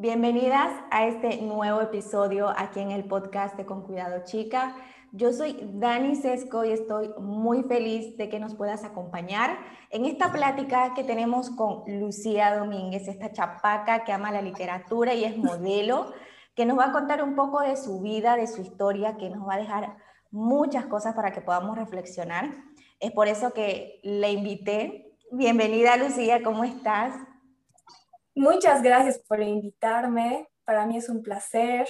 Bienvenidas 0.00 0.72
a 0.90 1.06
este 1.06 1.42
nuevo 1.42 1.82
episodio 1.82 2.48
aquí 2.56 2.80
en 2.80 2.90
el 2.90 3.04
podcast 3.04 3.54
de 3.58 3.66
Con 3.66 3.82
Cuidado 3.82 4.24
Chica. 4.24 4.74
Yo 5.12 5.30
soy 5.30 5.58
Dani 5.74 6.16
Sesco 6.16 6.64
y 6.64 6.72
estoy 6.72 7.10
muy 7.18 7.64
feliz 7.64 8.16
de 8.16 8.30
que 8.30 8.40
nos 8.40 8.54
puedas 8.54 8.82
acompañar 8.82 9.58
en 9.90 10.06
esta 10.06 10.32
plática 10.32 10.94
que 10.94 11.04
tenemos 11.04 11.50
con 11.50 11.82
Lucía 11.86 12.56
Domínguez, 12.56 13.08
esta 13.08 13.30
chapaca 13.30 14.02
que 14.04 14.12
ama 14.12 14.32
la 14.32 14.40
literatura 14.40 15.12
y 15.12 15.24
es 15.24 15.36
modelo, 15.36 16.14
que 16.56 16.64
nos 16.64 16.78
va 16.78 16.86
a 16.86 16.92
contar 16.92 17.22
un 17.22 17.36
poco 17.36 17.60
de 17.60 17.76
su 17.76 18.00
vida, 18.00 18.36
de 18.36 18.46
su 18.46 18.62
historia, 18.62 19.18
que 19.18 19.28
nos 19.28 19.46
va 19.46 19.56
a 19.56 19.58
dejar 19.58 19.98
muchas 20.30 20.86
cosas 20.86 21.14
para 21.14 21.30
que 21.32 21.42
podamos 21.42 21.76
reflexionar. 21.76 22.54
Es 23.00 23.12
por 23.12 23.28
eso 23.28 23.52
que 23.52 24.00
le 24.02 24.32
invité. 24.32 25.18
Bienvenida 25.30 25.98
Lucía, 25.98 26.42
¿cómo 26.42 26.64
estás? 26.64 27.14
Muchas 28.40 28.82
gracias 28.82 29.18
por 29.18 29.42
invitarme. 29.42 30.48
Para 30.64 30.86
mí 30.86 30.96
es 30.96 31.10
un 31.10 31.22
placer. 31.22 31.86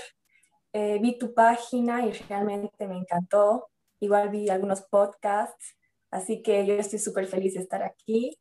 Eh, 0.72 0.98
vi 1.00 1.16
tu 1.16 1.32
página 1.32 2.04
y 2.04 2.10
realmente 2.10 2.88
me 2.88 2.96
encantó. 2.96 3.70
Igual 4.00 4.30
vi 4.30 4.50
algunos 4.50 4.82
podcasts, 4.82 5.76
así 6.10 6.42
que 6.42 6.66
yo 6.66 6.74
estoy 6.74 6.98
súper 6.98 7.28
feliz 7.28 7.54
de 7.54 7.60
estar 7.60 7.84
aquí. 7.84 8.36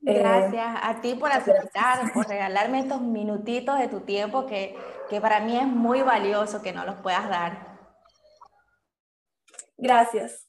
Gracias 0.00 0.74
eh, 0.74 0.80
a 0.82 1.00
ti 1.00 1.14
por 1.14 1.30
aceptar, 1.30 2.00
por 2.14 2.26
regalarme 2.26 2.80
estos 2.80 3.00
minutitos 3.00 3.78
de 3.78 3.86
tu 3.86 4.00
tiempo 4.00 4.46
que, 4.46 4.76
que 5.08 5.20
para 5.20 5.38
mí 5.38 5.56
es 5.56 5.68
muy 5.68 6.02
valioso 6.02 6.62
que 6.62 6.72
no 6.72 6.84
los 6.84 6.96
puedas 6.96 7.28
dar. 7.28 7.78
Gracias. 9.76 10.47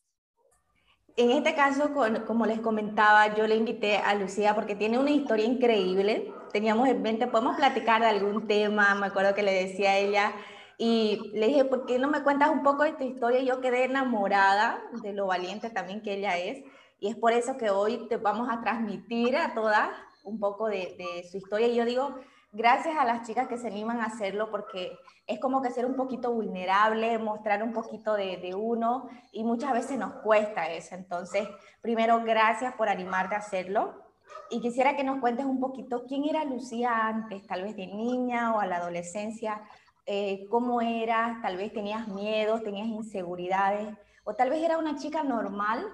En 1.20 1.32
este 1.32 1.54
caso, 1.54 1.92
como 2.26 2.46
les 2.46 2.62
comentaba, 2.62 3.36
yo 3.36 3.46
le 3.46 3.58
invité 3.58 3.98
a 3.98 4.16
Lucía 4.16 4.56
porque 4.56 4.74
tiene 4.74 4.98
una 4.98 5.12
historia 5.12 5.44
increíble. 5.44 6.34
Teníamos 6.54 6.88
en 6.88 7.02
mente, 7.02 7.28
podemos 7.28 7.58
platicar 7.58 8.00
de 8.00 8.08
algún 8.08 8.48
tema, 8.48 8.96
me 8.96 9.08
acuerdo 9.08 9.36
que 9.36 9.44
le 9.44 9.52
decía 9.52 9.90
a 9.92 9.98
ella, 9.98 10.32
y 10.78 11.20
le 11.34 11.48
dije, 11.48 11.66
¿por 11.66 11.86
qué 11.86 12.00
no 12.00 12.08
me 12.08 12.24
cuentas 12.24 12.52
un 12.52 12.64
poco 12.64 12.84
de 12.84 12.94
tu 12.94 13.04
historia? 13.04 13.42
Y 13.42 13.48
yo 13.48 13.60
quedé 13.60 13.84
enamorada 13.84 14.82
de 15.04 15.12
lo 15.12 15.28
valiente 15.28 15.70
también 15.70 16.02
que 16.02 16.14
ella 16.14 16.38
es, 16.38 16.64
y 17.02 17.10
es 17.10 17.18
por 17.18 17.34
eso 17.34 17.58
que 17.58 17.70
hoy 17.70 18.08
te 18.08 18.16
vamos 18.16 18.48
a 18.50 18.62
transmitir 18.62 19.36
a 19.36 19.54
todas 19.54 19.90
un 20.24 20.40
poco 20.40 20.68
de, 20.68 20.96
de 20.98 21.28
su 21.30 21.36
historia. 21.36 21.68
Y 21.68 21.76
yo 21.76 21.84
digo, 21.84 22.16
gracias 22.52 22.98
a 22.98 23.06
las 23.06 23.28
chicas 23.28 23.48
que 23.48 23.58
se 23.58 23.68
animan 23.68 24.00
a 24.00 24.06
hacerlo 24.06 24.50
porque 24.50 24.98
es 25.28 25.40
como 25.40 25.62
que 25.62 25.72
ser 25.72 25.86
un 25.86 25.96
poquito 25.96 26.34
vulnerable, 26.34 27.18
mostrar 27.20 27.62
un 27.64 27.74
poquito 27.74 28.14
de, 28.16 28.54
uno 28.56 29.08
y 29.32 29.44
muchas 29.44 29.74
veces 29.74 29.98
nos 29.98 30.14
cuesta 30.24 30.70
eso. 30.70 30.96
Entonces, 30.96 31.48
primero, 31.82 32.24
gracias 32.24 32.74
por 32.74 32.90
animarte 32.90 33.36
a 33.36 33.40
hacerlo. 33.40 34.04
Y 34.52 34.62
quisiera 34.62 34.96
que 34.96 35.04
nos 35.04 35.20
cuentes 35.20 35.46
un 35.46 35.60
poquito 35.60 36.06
quién 36.08 36.26
era 36.26 36.44
Lucía 36.44 37.08
antes, 37.08 37.46
tal 37.46 37.64
vez 37.64 37.76
de 37.76 37.88
niña 37.88 38.56
o 38.56 38.60
a 38.60 38.66
la 38.66 38.78
adolescencia, 38.78 39.62
eh, 40.06 40.48
cómo 40.50 40.82
eras, 40.82 41.42
tal 41.42 41.58
vez 41.58 41.72
tenías 41.72 42.08
miedos, 42.08 42.64
tenías 42.64 42.88
inseguridades, 42.88 43.96
o 44.24 44.34
tal 44.34 44.50
vez 44.50 44.64
era 44.64 44.78
una 44.78 44.96
chica 44.98 45.24
normal 45.24 45.86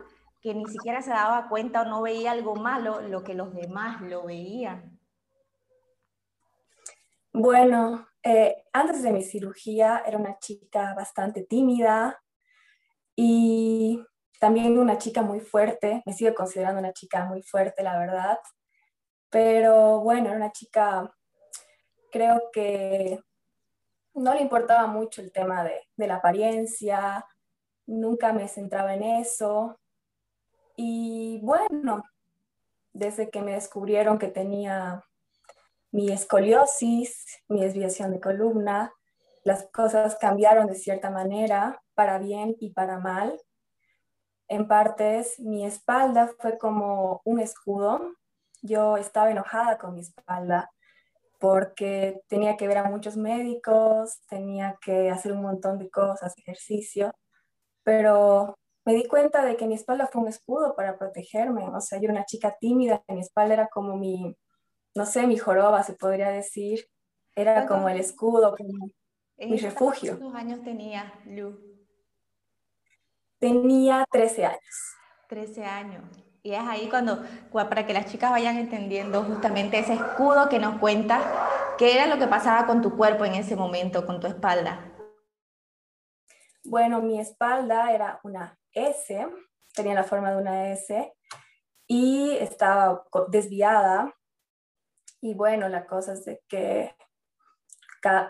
que 0.41 0.53
ni 0.53 0.65
siquiera 0.67 1.01
se 1.01 1.09
daba 1.09 1.49
cuenta 1.49 1.81
o 1.81 1.85
no 1.85 2.01
veía 2.01 2.31
algo 2.31 2.55
malo, 2.55 3.01
lo 3.01 3.23
que 3.23 3.33
los 3.33 3.53
demás 3.53 4.01
lo 4.01 4.23
veían. 4.23 4.94
Bueno, 7.37 8.07
eh, 8.23 8.63
antes 8.71 9.03
de 9.03 9.11
mi 9.11 9.21
cirugía 9.21 10.03
era 10.05 10.17
una 10.17 10.39
chica 10.39 10.93
bastante 10.93 11.43
tímida 11.43 12.23
y 13.13 14.01
también 14.39 14.79
una 14.79 14.97
chica 14.97 15.21
muy 15.21 15.41
fuerte. 15.41 16.01
Me 16.05 16.13
sigo 16.13 16.33
considerando 16.33 16.79
una 16.79 16.93
chica 16.93 17.25
muy 17.25 17.43
fuerte, 17.43 17.83
la 17.83 17.99
verdad. 17.99 18.39
Pero 19.29 19.99
bueno, 19.99 20.29
era 20.29 20.37
una 20.37 20.53
chica, 20.53 21.13
creo 22.09 22.41
que 22.53 23.19
no 24.13 24.33
le 24.33 24.39
importaba 24.41 24.87
mucho 24.87 25.21
el 25.21 25.33
tema 25.33 25.65
de, 25.65 25.81
de 25.97 26.07
la 26.07 26.15
apariencia, 26.15 27.25
nunca 27.85 28.31
me 28.31 28.47
centraba 28.47 28.93
en 28.93 29.03
eso. 29.03 29.77
Y 30.77 31.41
bueno, 31.43 32.01
desde 32.93 33.29
que 33.29 33.41
me 33.41 33.55
descubrieron 33.55 34.19
que 34.19 34.29
tenía 34.29 35.03
mi 35.95 36.11
escoliosis, 36.11 37.41
mi 37.47 37.61
desviación 37.61 38.11
de 38.11 38.19
columna, 38.19 38.93
las 39.45 39.69
cosas 39.71 40.17
cambiaron 40.17 40.67
de 40.67 40.75
cierta 40.75 41.09
manera, 41.09 41.81
para 41.93 42.19
bien 42.19 42.57
y 42.59 42.71
para 42.71 42.99
mal. 42.99 43.39
En 44.49 44.67
partes, 44.67 45.39
mi 45.39 45.65
espalda 45.65 46.29
fue 46.37 46.57
como 46.57 47.21
un 47.23 47.39
escudo. 47.39 48.11
Yo 48.61 48.97
estaba 48.97 49.31
enojada 49.31 49.77
con 49.77 49.93
mi 49.93 50.01
espalda 50.01 50.69
porque 51.39 52.21
tenía 52.27 52.57
que 52.57 52.67
ver 52.67 52.79
a 52.79 52.89
muchos 52.89 53.15
médicos, 53.15 54.19
tenía 54.27 54.77
que 54.81 55.09
hacer 55.09 55.31
un 55.31 55.43
montón 55.43 55.79
de 55.79 55.89
cosas, 55.89 56.37
ejercicio, 56.37 57.13
pero 57.83 58.57
me 58.83 58.95
di 58.95 59.07
cuenta 59.07 59.45
de 59.45 59.55
que 59.55 59.65
mi 59.65 59.75
espalda 59.75 60.07
fue 60.07 60.23
un 60.23 60.27
escudo 60.27 60.75
para 60.75 60.97
protegerme. 60.97 61.69
O 61.69 61.79
sea, 61.79 61.99
yo 61.99 62.05
era 62.05 62.15
una 62.15 62.25
chica 62.25 62.53
tímida, 62.59 63.01
mi 63.07 63.21
espalda 63.21 63.53
era 63.53 63.67
como 63.69 63.95
mi, 63.95 64.35
no 64.95 65.05
sé, 65.05 65.27
mi 65.27 65.37
joroba, 65.37 65.83
se 65.83 65.93
podría 65.93 66.29
decir. 66.29 66.87
Era 67.35 67.67
como 67.67 67.89
el 67.89 67.99
escudo, 67.99 68.55
como 68.55 68.89
mi 69.37 69.57
refugio. 69.57 70.17
¿Cuántos 70.17 70.35
años 70.35 70.63
tenía 70.63 71.13
Lu? 71.25 71.59
Tenía 73.39 74.05
13 74.09 74.45
años. 74.45 74.95
13 75.27 75.65
años. 75.65 76.03
Y 76.43 76.53
es 76.53 76.61
ahí 76.61 76.87
cuando, 76.89 77.21
para 77.51 77.85
que 77.85 77.93
las 77.93 78.05
chicas 78.05 78.31
vayan 78.31 78.57
entendiendo 78.57 79.23
justamente 79.23 79.79
ese 79.79 79.95
escudo 79.95 80.47
que 80.47 80.59
nos 80.59 80.79
cuenta, 80.79 81.19
qué 81.77 81.93
era 81.95 82.07
lo 82.07 82.17
que 82.17 82.27
pasaba 82.27 82.65
con 82.65 82.81
tu 82.81 82.95
cuerpo 82.95 83.25
en 83.25 83.33
ese 83.33 83.55
momento, 83.55 84.05
con 84.05 84.21
tu 84.21 84.27
espalda. 84.27 84.93
Bueno, 86.63 87.01
mi 87.01 87.19
espalda 87.19 87.91
era 87.91 88.19
una 88.23 88.57
S, 88.71 89.27
tenía 89.73 89.93
la 89.93 90.03
forma 90.03 90.31
de 90.31 90.37
una 90.37 90.71
S 90.71 91.13
y 91.87 92.31
estaba 92.39 93.03
desviada 93.27 94.15
y 95.25 95.33
bueno, 95.33 95.67
la 95.69 95.87
cosa 95.87 96.13
es 96.13 96.23
de 96.23 96.43
que 96.47 96.95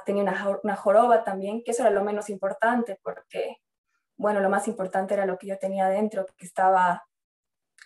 tenía 0.05 0.23
una, 0.63 0.75
joroba 0.77 1.25
también, 1.25 1.61
que 1.61 1.71
eso 1.71 1.81
era 1.83 1.91
lo 1.91 2.05
menos 2.05 2.29
importante, 2.29 2.97
porque, 3.03 3.57
bueno, 4.15 4.39
lo 4.39 4.49
más 4.49 4.69
importante 4.69 5.13
era 5.13 5.25
lo 5.25 5.37
que 5.37 5.47
yo 5.47 5.59
tenía 5.59 5.89
dentro, 5.89 6.25
que 6.37 6.45
estaba 6.45 7.05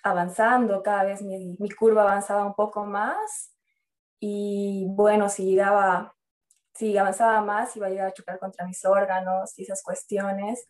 avanzando, 0.03 0.83
cada 0.83 1.05
vez 1.05 1.23
mi, 1.23 1.57
mi 1.57 1.71
curva 1.71 2.03
avanzaba 2.03 2.45
un 2.45 2.53
poco 2.53 2.85
más, 2.85 3.51
y 4.19 4.85
bueno, 4.89 5.27
si 5.27 5.45
llegaba, 5.45 6.15
si 6.75 6.95
avanzaba 6.95 7.41
más, 7.41 7.75
iba 7.75 7.87
a 7.87 7.89
llegar 7.89 8.07
a 8.09 8.13
chocar 8.13 8.37
contra 8.37 8.67
mis 8.67 8.85
órganos 8.85 9.57
y 9.57 9.63
esas 9.63 9.81
cuestiones. 9.81 10.67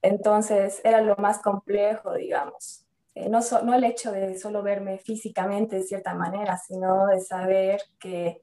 Entonces 0.00 0.80
era 0.84 1.00
lo 1.00 1.16
más 1.16 1.40
complejo, 1.40 2.14
digamos. 2.14 2.86
Eh, 3.14 3.28
no, 3.28 3.40
no 3.64 3.74
el 3.74 3.84
hecho 3.84 4.12
de 4.12 4.38
solo 4.38 4.62
verme 4.62 4.98
físicamente 4.98 5.76
de 5.76 5.82
cierta 5.82 6.14
manera, 6.14 6.56
sino 6.56 7.06
de 7.06 7.20
saber 7.20 7.80
que 7.98 8.42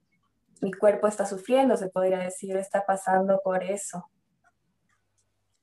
mi 0.61 0.73
cuerpo 0.73 1.07
está 1.07 1.25
sufriendo, 1.25 1.77
se 1.77 1.89
podría 1.89 2.19
decir, 2.19 2.55
está 2.57 2.85
pasando 2.85 3.39
por 3.43 3.63
eso. 3.63 4.09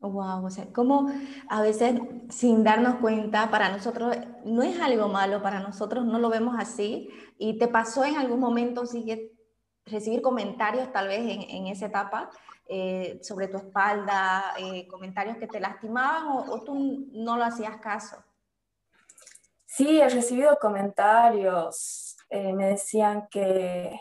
Wow, 0.01 0.45
o 0.45 0.51
sea, 0.51 0.67
como 0.67 1.11
a 1.49 1.63
veces 1.63 1.99
sin 2.29 2.63
darnos 2.63 2.97
cuenta, 2.97 3.51
para 3.51 3.71
nosotros 3.71 4.15
no 4.45 4.63
es 4.63 4.79
algo 4.81 5.09
malo, 5.09 5.43
para 5.43 5.61
nosotros 5.61 6.05
no 6.05 6.19
lo 6.19 6.29
vemos 6.29 6.57
así, 6.59 7.09
y 7.39 7.59
te 7.59 7.69
pasó 7.69 8.05
en 8.05 8.17
algún 8.17 8.39
momento 8.39 8.85
sigue 8.85 9.33
recibir 9.87 10.21
comentarios 10.21 10.93
tal 10.93 11.09
vez 11.09 11.21
en, 11.21 11.43
en 11.43 11.67
esa 11.69 11.87
etapa 11.87 12.31
eh, 12.69 13.19
sobre 13.23 13.49
tu 13.49 13.57
espalda, 13.57 14.55
eh, 14.59 14.87
comentarios 14.89 15.39
que 15.39 15.47
te 15.47 15.61
lastimaban 15.61 16.27
o, 16.29 16.53
o 16.53 16.63
tú 16.63 17.09
no 17.13 17.37
lo 17.37 17.45
hacías 17.45 17.79
caso. 17.79 18.23
Sí, 19.77 20.01
he 20.01 20.09
recibido 20.09 20.57
comentarios. 20.61 22.17
Eh, 22.31 22.53
me 22.53 22.69
decían 22.69 23.27
que, 23.29 24.01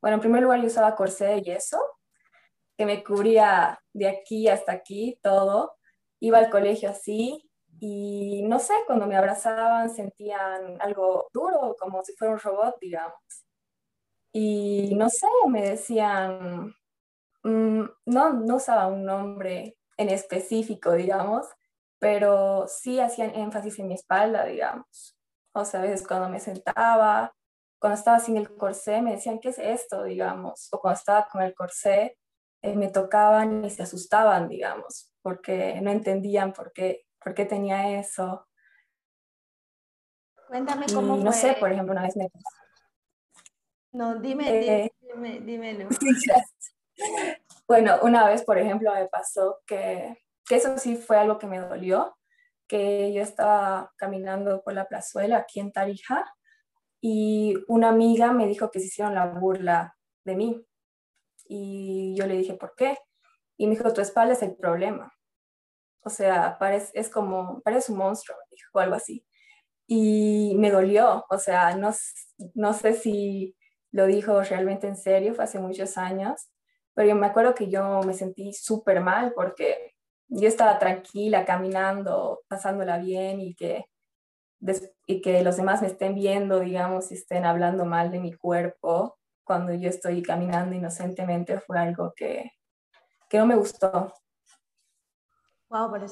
bueno, 0.00 0.16
en 0.16 0.20
primer 0.20 0.42
lugar 0.42 0.60
yo 0.60 0.66
usaba 0.66 0.96
corsé 0.96 1.40
y 1.44 1.52
eso, 1.52 1.78
que 2.76 2.84
me 2.84 3.04
cubría 3.04 3.80
de 3.92 4.08
aquí 4.08 4.48
hasta 4.48 4.72
aquí 4.72 5.16
todo. 5.22 5.76
Iba 6.18 6.38
al 6.38 6.50
colegio 6.50 6.90
así 6.90 7.48
y 7.78 8.42
no 8.42 8.58
sé, 8.58 8.74
cuando 8.86 9.06
me 9.06 9.16
abrazaban 9.16 9.94
sentían 9.94 10.80
algo 10.80 11.28
duro, 11.32 11.76
como 11.78 12.02
si 12.02 12.16
fuera 12.16 12.34
un 12.34 12.40
robot, 12.40 12.74
digamos. 12.80 13.14
Y 14.32 14.96
no 14.96 15.08
sé, 15.10 15.28
me 15.48 15.62
decían, 15.62 16.74
mm, 17.44 17.84
no, 18.06 18.32
no 18.32 18.56
usaba 18.56 18.88
un 18.88 19.04
nombre 19.04 19.76
en 19.96 20.08
específico, 20.08 20.92
digamos, 20.92 21.46
pero 21.98 22.66
sí 22.68 23.00
hacían 23.00 23.34
énfasis 23.34 23.78
en 23.78 23.88
mi 23.88 23.94
espalda, 23.94 24.44
digamos. 24.44 25.16
O 25.52 25.64
sea, 25.64 25.80
a 25.80 25.82
veces 25.84 26.06
cuando 26.06 26.28
me 26.28 26.40
sentaba, 26.40 27.34
cuando 27.78 27.98
estaba 27.98 28.18
sin 28.18 28.36
el 28.36 28.54
corsé, 28.56 29.02
me 29.02 29.12
decían, 29.12 29.38
¿qué 29.38 29.50
es 29.50 29.58
esto, 29.58 30.04
digamos? 30.04 30.68
O 30.72 30.80
cuando 30.80 30.98
estaba 30.98 31.26
con 31.26 31.42
el 31.42 31.54
corsé, 31.54 32.18
eh, 32.62 32.74
me 32.74 32.88
tocaban 32.88 33.64
y 33.64 33.70
se 33.70 33.82
asustaban, 33.82 34.48
digamos, 34.48 35.12
porque 35.22 35.80
no 35.82 35.90
entendían 35.90 36.52
por 36.52 36.72
qué, 36.72 37.04
por 37.22 37.34
qué 37.34 37.44
tenía 37.44 37.98
eso. 37.98 38.46
Cuéntame 40.48 40.86
cómo 40.92 41.16
no 41.16 41.32
sé, 41.32 41.54
por 41.60 41.70
ejemplo, 41.70 41.92
una 41.92 42.02
vez 42.02 42.16
me... 42.16 42.28
No, 43.92 44.18
dime, 44.18 44.84
eh, 44.84 44.90
dime, 45.00 45.40
dímelo. 45.40 45.88
Bueno, 47.66 47.98
una 48.02 48.28
vez, 48.28 48.44
por 48.44 48.58
ejemplo, 48.58 48.92
me 48.94 49.06
pasó 49.08 49.60
que, 49.66 50.23
que 50.46 50.56
eso 50.56 50.76
sí 50.78 50.96
fue 50.96 51.18
algo 51.18 51.38
que 51.38 51.46
me 51.46 51.58
dolió, 51.58 52.16
que 52.66 53.12
yo 53.12 53.22
estaba 53.22 53.92
caminando 53.96 54.62
por 54.62 54.74
la 54.74 54.86
plazuela 54.86 55.38
aquí 55.38 55.60
en 55.60 55.72
Tarija 55.72 56.24
y 57.00 57.54
una 57.68 57.90
amiga 57.90 58.32
me 58.32 58.46
dijo 58.46 58.70
que 58.70 58.80
se 58.80 58.86
hicieron 58.86 59.14
la 59.14 59.26
burla 59.26 59.94
de 60.24 60.36
mí. 60.36 60.66
Y 61.46 62.14
yo 62.16 62.26
le 62.26 62.38
dije, 62.38 62.54
¿por 62.54 62.74
qué? 62.74 62.96
Y 63.58 63.66
me 63.66 63.76
dijo, 63.76 63.92
tu 63.92 64.00
espalda 64.00 64.32
es 64.32 64.42
el 64.42 64.56
problema. 64.56 65.12
O 66.02 66.10
sea, 66.10 66.56
parece, 66.58 66.92
es 66.94 67.10
como, 67.10 67.60
parece 67.62 67.92
un 67.92 67.98
monstruo, 67.98 68.36
dijo, 68.50 68.70
o 68.72 68.78
algo 68.78 68.94
así. 68.94 69.26
Y 69.86 70.54
me 70.58 70.70
dolió, 70.70 71.26
o 71.28 71.38
sea, 71.38 71.76
no, 71.76 71.90
no 72.54 72.72
sé 72.72 72.94
si 72.94 73.54
lo 73.90 74.06
dijo 74.06 74.42
realmente 74.42 74.86
en 74.88 74.96
serio, 74.96 75.34
fue 75.34 75.44
hace 75.44 75.58
muchos 75.58 75.98
años, 75.98 76.50
pero 76.94 77.08
yo 77.08 77.14
me 77.14 77.26
acuerdo 77.26 77.54
que 77.54 77.68
yo 77.68 78.00
me 78.02 78.14
sentí 78.14 78.52
súper 78.52 79.00
mal 79.00 79.32
porque 79.34 79.93
yo 80.34 80.48
estaba 80.48 80.78
tranquila, 80.78 81.44
caminando, 81.44 82.42
pasándola 82.48 82.98
bien 82.98 83.40
y 83.40 83.54
que, 83.54 83.86
y 85.06 85.20
que 85.20 85.42
los 85.42 85.56
demás 85.56 85.80
me 85.80 85.88
estén 85.88 86.14
viendo, 86.14 86.60
digamos, 86.60 87.10
y 87.10 87.14
estén 87.14 87.44
hablando 87.44 87.84
mal 87.84 88.10
de 88.10 88.20
mi 88.20 88.32
cuerpo 88.32 89.16
cuando 89.44 89.72
yo 89.74 89.88
estoy 89.88 90.22
caminando 90.22 90.74
inocentemente 90.74 91.60
fue 91.60 91.78
algo 91.78 92.12
que, 92.16 92.50
que 93.28 93.38
no 93.38 93.46
me 93.46 93.56
gustó. 93.56 94.12
Wow, 95.68 95.90
pero 95.92 96.06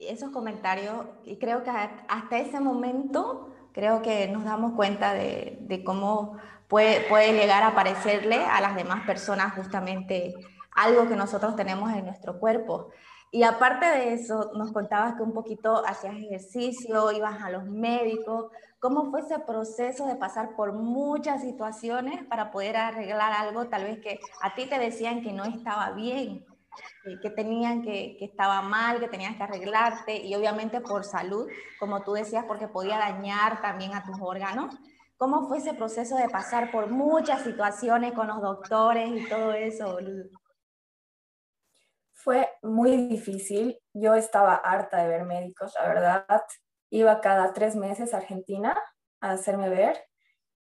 esos 0.00 0.30
comentarios, 0.30 1.06
y 1.24 1.38
creo 1.38 1.62
que 1.62 1.70
hasta 1.70 2.38
ese 2.38 2.60
momento, 2.60 3.54
creo 3.72 4.02
que 4.02 4.28
nos 4.28 4.44
damos 4.44 4.72
cuenta 4.74 5.14
de, 5.14 5.58
de 5.62 5.82
cómo 5.84 6.36
puede, 6.68 7.00
puede 7.08 7.32
llegar 7.32 7.62
a 7.62 7.74
parecerle 7.74 8.36
a 8.44 8.60
las 8.60 8.76
demás 8.76 9.04
personas 9.06 9.54
justamente 9.54 10.34
algo 10.74 11.08
que 11.08 11.16
nosotros 11.16 11.54
tenemos 11.56 11.92
en 11.92 12.06
nuestro 12.06 12.38
cuerpo. 12.38 12.90
Y 13.34 13.44
aparte 13.44 13.86
de 13.86 14.12
eso, 14.12 14.52
nos 14.54 14.72
contabas 14.72 15.14
que 15.14 15.22
un 15.22 15.32
poquito 15.32 15.82
hacías 15.86 16.16
ejercicio, 16.16 17.10
ibas 17.12 17.42
a 17.42 17.48
los 17.48 17.64
médicos. 17.64 18.52
¿Cómo 18.78 19.10
fue 19.10 19.20
ese 19.20 19.38
proceso 19.38 20.06
de 20.06 20.16
pasar 20.16 20.54
por 20.54 20.74
muchas 20.74 21.40
situaciones 21.40 22.26
para 22.26 22.50
poder 22.50 22.76
arreglar 22.76 23.32
algo 23.32 23.68
tal 23.68 23.84
vez 23.84 24.00
que 24.00 24.20
a 24.42 24.54
ti 24.54 24.66
te 24.66 24.78
decían 24.78 25.22
que 25.22 25.32
no 25.32 25.44
estaba 25.44 25.92
bien, 25.92 26.44
que 27.22 27.30
tenían 27.30 27.80
que, 27.80 28.16
que 28.18 28.26
estaba 28.26 28.60
mal, 28.60 29.00
que 29.00 29.08
tenías 29.08 29.34
que 29.34 29.44
arreglarte 29.44 30.14
y 30.14 30.34
obviamente 30.34 30.82
por 30.82 31.04
salud, 31.04 31.48
como 31.80 32.02
tú 32.02 32.12
decías, 32.12 32.44
porque 32.44 32.68
podía 32.68 32.98
dañar 32.98 33.62
también 33.62 33.94
a 33.94 34.04
tus 34.04 34.16
órganos? 34.20 34.76
¿Cómo 35.16 35.48
fue 35.48 35.56
ese 35.56 35.72
proceso 35.72 36.16
de 36.16 36.28
pasar 36.28 36.70
por 36.70 36.90
muchas 36.90 37.42
situaciones 37.44 38.12
con 38.12 38.26
los 38.26 38.42
doctores 38.42 39.08
y 39.10 39.26
todo 39.26 39.54
eso, 39.54 39.96
Fue 42.22 42.48
muy 42.62 43.08
difícil. 43.08 43.80
Yo 43.92 44.14
estaba 44.14 44.54
harta 44.54 44.98
de 44.98 45.08
ver 45.08 45.24
médicos, 45.24 45.74
la 45.74 45.88
verdad. 45.88 46.42
Iba 46.88 47.20
cada 47.20 47.52
tres 47.52 47.74
meses 47.74 48.14
a 48.14 48.18
Argentina 48.18 48.78
a 49.20 49.32
hacerme 49.32 49.68
ver 49.68 49.98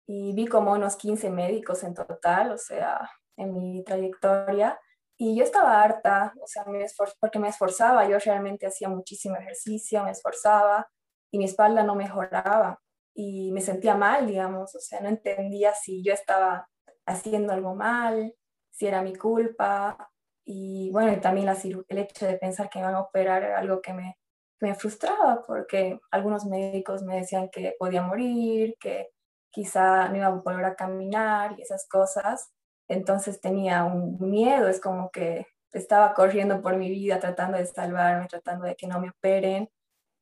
y 0.07 0.33
vi 0.33 0.47
como 0.47 0.71
unos 0.71 0.95
15 0.95 1.29
médicos 1.29 1.83
en 1.83 1.95
total, 1.95 2.51
o 2.51 2.57
sea, 2.57 3.09
en 3.35 3.53
mi 3.53 3.83
trayectoria. 3.83 4.79
Y 5.17 5.35
yo 5.35 5.43
estaba 5.43 5.81
harta, 5.83 6.33
o 6.41 6.47
sea, 6.47 6.63
me 6.65 6.85
porque 7.19 7.39
me 7.39 7.49
esforzaba, 7.49 8.07
yo 8.07 8.17
realmente 8.19 8.65
hacía 8.65 8.87
muchísimo 8.87 9.35
ejercicio, 9.35 10.03
me 10.03 10.11
esforzaba 10.11 10.87
y 11.29 11.37
mi 11.39 11.45
espalda 11.45 11.83
no 11.83 11.95
mejoraba 11.95 12.79
y 13.13 13.51
me 13.51 13.59
sentía 13.59 13.95
mal, 13.95 14.27
digamos, 14.27 14.73
o 14.75 14.79
sea, 14.79 15.01
no 15.01 15.09
entendía 15.09 15.73
si 15.73 16.03
yo 16.03 16.13
estaba 16.13 16.69
haciendo 17.05 17.51
algo 17.51 17.75
mal, 17.75 18.33
si 18.71 18.87
era 18.87 19.01
mi 19.01 19.13
culpa. 19.15 20.09
Y 20.45 20.89
bueno, 20.91 21.19
también 21.21 21.45
la 21.45 21.57
el 21.87 21.97
hecho 21.97 22.25
de 22.27 22.37
pensar 22.37 22.69
que 22.69 22.79
me 22.79 22.83
iban 22.83 22.95
a 22.95 23.01
operar 23.01 23.43
era 23.43 23.59
algo 23.59 23.81
que 23.81 23.93
me, 23.93 24.17
me 24.59 24.75
frustraba 24.75 25.41
porque 25.45 25.99
algunos 26.11 26.45
médicos 26.45 27.03
me 27.03 27.17
decían 27.17 27.49
que 27.49 27.75
podía 27.79 28.01
morir, 28.01 28.75
que 28.79 29.09
quizá 29.51 30.09
no 30.09 30.17
iba 30.17 30.27
a 30.27 30.29
volver 30.31 30.65
a 30.65 30.75
caminar 30.75 31.55
y 31.57 31.61
esas 31.61 31.87
cosas. 31.87 32.51
Entonces 32.87 33.39
tenía 33.41 33.83
un 33.85 34.17
miedo, 34.19 34.67
es 34.67 34.81
como 34.81 35.11
que 35.11 35.47
estaba 35.71 36.13
corriendo 36.13 36.61
por 36.61 36.77
mi 36.77 36.89
vida 36.89 37.19
tratando 37.19 37.57
de 37.57 37.65
salvarme, 37.65 38.27
tratando 38.27 38.65
de 38.65 38.75
que 38.75 38.87
no 38.87 38.99
me 38.99 39.09
operen. 39.09 39.69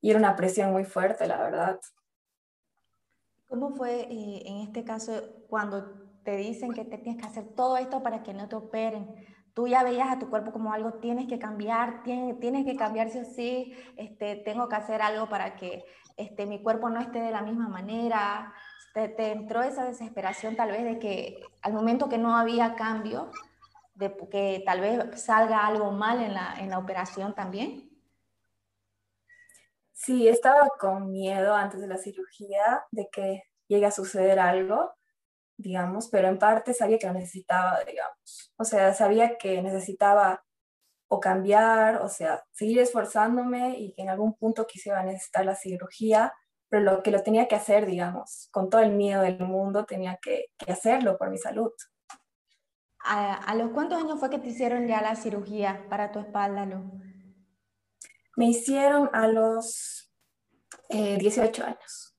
Y 0.01 0.11
era 0.11 0.19
una 0.19 0.35
presión 0.35 0.71
muy 0.71 0.85
fuerte, 0.85 1.27
la 1.27 1.37
verdad. 1.43 1.79
¿Cómo 3.47 3.75
fue 3.75 4.01
eh, 4.09 4.43
en 4.45 4.57
este 4.61 4.83
caso 4.83 5.11
cuando 5.49 5.93
te 6.23 6.37
dicen 6.37 6.73
que 6.73 6.85
te 6.85 6.97
tienes 6.97 7.21
que 7.21 7.27
hacer 7.27 7.53
todo 7.55 7.77
esto 7.77 8.01
para 8.01 8.23
que 8.23 8.33
no 8.33 8.47
te 8.47 8.55
operen? 8.55 9.15
Tú 9.53 9.67
ya 9.67 9.83
veías 9.83 10.09
a 10.09 10.19
tu 10.19 10.29
cuerpo 10.29 10.51
como 10.51 10.73
algo, 10.73 10.93
tienes 10.93 11.27
que 11.27 11.39
cambiar, 11.39 12.03
tienes, 12.03 12.65
que 12.65 12.75
cambiar 12.75 13.09
sí 13.09 13.19
o 13.19 13.25
sí, 13.25 13.73
este, 13.97 14.37
tengo 14.37 14.69
que 14.69 14.75
hacer 14.75 15.01
algo 15.01 15.27
para 15.27 15.55
que 15.55 15.83
este, 16.17 16.45
mi 16.45 16.61
cuerpo 16.61 16.89
no 16.89 16.99
esté 16.99 17.19
de 17.19 17.31
la 17.31 17.41
misma 17.41 17.67
manera. 17.67 18.53
Te, 18.93 19.09
te, 19.09 19.31
entró 19.31 19.61
esa 19.61 19.85
desesperación 19.85 20.55
tal 20.55 20.71
vez 20.71 20.83
de 20.83 20.99
que 20.99 21.41
al 21.61 21.73
momento 21.73 22.09
que 22.09 22.17
no 22.17 22.35
había 22.35 22.75
cambio, 22.75 23.31
de 23.93 24.15
que 24.29 24.63
tal 24.65 24.81
vez 24.81 25.21
salga 25.21 25.65
algo 25.65 25.91
mal 25.91 26.21
en 26.21 26.33
la, 26.33 26.55
en 26.59 26.69
la 26.69 26.79
operación 26.79 27.35
también? 27.35 27.89
Sí, 29.93 30.27
estaba 30.27 30.67
con 30.79 31.11
miedo 31.11 31.53
antes 31.53 31.79
de 31.79 31.87
la 31.87 31.97
cirugía 31.97 32.83
de 32.91 33.07
que 33.11 33.43
llegue 33.67 33.85
a 33.85 33.91
suceder 33.91 34.39
algo, 34.39 34.91
digamos, 35.61 36.09
pero 36.09 36.27
en 36.27 36.37
parte 36.37 36.73
sabía 36.73 36.97
que 36.97 37.07
lo 37.07 37.13
necesitaba, 37.13 37.79
digamos. 37.85 38.53
O 38.57 38.63
sea, 38.63 38.93
sabía 38.93 39.37
que 39.37 39.61
necesitaba 39.61 40.43
o 41.07 41.19
cambiar, 41.19 41.97
o 41.97 42.07
sea, 42.07 42.43
seguir 42.51 42.79
esforzándome 42.79 43.77
y 43.77 43.93
que 43.93 44.01
en 44.01 44.09
algún 44.09 44.33
punto 44.33 44.65
quisiera 44.65 45.03
necesitar 45.03 45.45
la 45.45 45.55
cirugía, 45.55 46.33
pero 46.69 46.83
lo 46.83 47.03
que 47.03 47.11
lo 47.11 47.21
tenía 47.21 47.49
que 47.49 47.55
hacer, 47.55 47.85
digamos, 47.85 48.47
con 48.51 48.69
todo 48.69 48.81
el 48.81 48.93
miedo 48.93 49.21
del 49.21 49.39
mundo, 49.39 49.85
tenía 49.85 50.17
que, 50.21 50.45
hacerlo 50.67 51.17
por 51.17 51.29
mi 51.29 51.37
salud. 51.37 51.71
¿A, 53.03 53.53
los 53.55 53.71
cuántos 53.71 54.01
años 54.01 54.19
fue 54.19 54.29
que 54.29 54.39
te 54.39 54.47
hicieron 54.47 54.87
ya 54.87 55.01
la 55.01 55.15
cirugía 55.15 55.85
para 55.89 56.13
tu 56.13 56.19
espalda, 56.19 56.65
Lu? 56.65 57.01
Me 58.37 58.45
hicieron 58.45 59.09
a 59.11 59.27
los 59.27 60.13
18 60.89 61.61
eh, 61.61 61.65
años. 61.65 62.15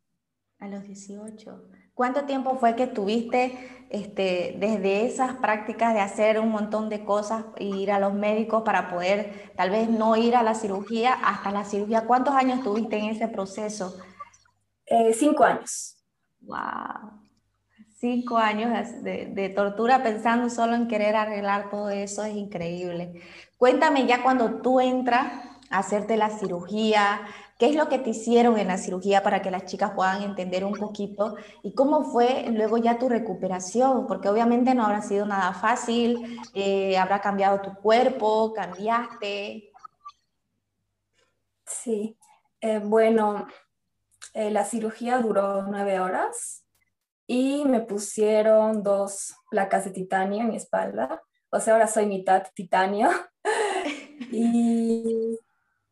A 0.58 0.68
los 0.68 0.82
18. 0.82 1.70
¿Cuánto 1.94 2.24
tiempo 2.24 2.56
fue 2.56 2.74
que 2.74 2.86
tuviste 2.86 3.86
este, 3.90 4.56
desde 4.58 5.04
esas 5.04 5.34
prácticas 5.34 5.92
de 5.92 6.00
hacer 6.00 6.40
un 6.40 6.48
montón 6.50 6.88
de 6.88 7.04
cosas 7.04 7.44
e 7.56 7.64
ir 7.64 7.92
a 7.92 7.98
los 7.98 8.14
médicos 8.14 8.62
para 8.62 8.88
poder 8.88 9.52
tal 9.54 9.70
vez 9.70 9.90
no 9.90 10.16
ir 10.16 10.34
a 10.34 10.42
la 10.42 10.54
cirugía 10.54 11.12
hasta 11.12 11.52
la 11.52 11.64
cirugía? 11.64 12.06
¿Cuántos 12.06 12.34
años 12.34 12.62
tuviste 12.62 12.96
en 12.96 13.06
ese 13.06 13.28
proceso? 13.28 13.98
Eh, 14.86 15.12
cinco 15.12 15.44
años. 15.44 16.02
¡Wow! 16.40 17.20
Cinco 17.98 18.38
años 18.38 18.72
de, 19.02 19.26
de, 19.26 19.48
tortura 19.50 20.02
pensando 20.02 20.50
solo 20.50 20.74
en 20.74 20.88
querer 20.88 21.14
arreglar 21.14 21.70
todo 21.70 21.90
eso 21.90 22.24
es 22.24 22.34
increíble. 22.34 23.20
Cuéntame 23.58 24.06
ya 24.06 24.22
cuando 24.22 24.60
tú 24.60 24.80
entras 24.80 25.30
hacerte 25.70 26.16
la 26.16 26.30
cirugía, 26.30 27.20
qué 27.62 27.68
es 27.68 27.76
lo 27.76 27.88
que 27.88 28.00
te 28.00 28.10
hicieron 28.10 28.58
en 28.58 28.66
la 28.66 28.76
cirugía 28.76 29.22
para 29.22 29.40
que 29.40 29.52
las 29.52 29.66
chicas 29.66 29.92
puedan 29.92 30.20
entender 30.22 30.64
un 30.64 30.72
poquito 30.72 31.36
y 31.62 31.72
cómo 31.76 32.02
fue 32.02 32.46
luego 32.50 32.76
ya 32.76 32.98
tu 32.98 33.08
recuperación, 33.08 34.08
porque 34.08 34.28
obviamente 34.28 34.74
no 34.74 34.84
habrá 34.84 35.00
sido 35.00 35.26
nada 35.26 35.54
fácil, 35.54 36.40
eh, 36.54 36.98
habrá 36.98 37.20
cambiado 37.20 37.60
tu 37.60 37.72
cuerpo, 37.74 38.52
cambiaste. 38.52 39.70
Sí, 41.64 42.18
eh, 42.60 42.80
bueno, 42.80 43.46
eh, 44.34 44.50
la 44.50 44.64
cirugía 44.64 45.18
duró 45.18 45.62
nueve 45.62 46.00
horas 46.00 46.64
y 47.28 47.64
me 47.64 47.78
pusieron 47.78 48.82
dos 48.82 49.36
placas 49.48 49.84
de 49.84 49.92
titanio 49.92 50.40
en 50.40 50.48
mi 50.48 50.56
espalda, 50.56 51.22
o 51.48 51.60
sea, 51.60 51.74
ahora 51.74 51.86
soy 51.86 52.06
mitad 52.06 52.42
titanio. 52.56 53.08
y 54.32 55.38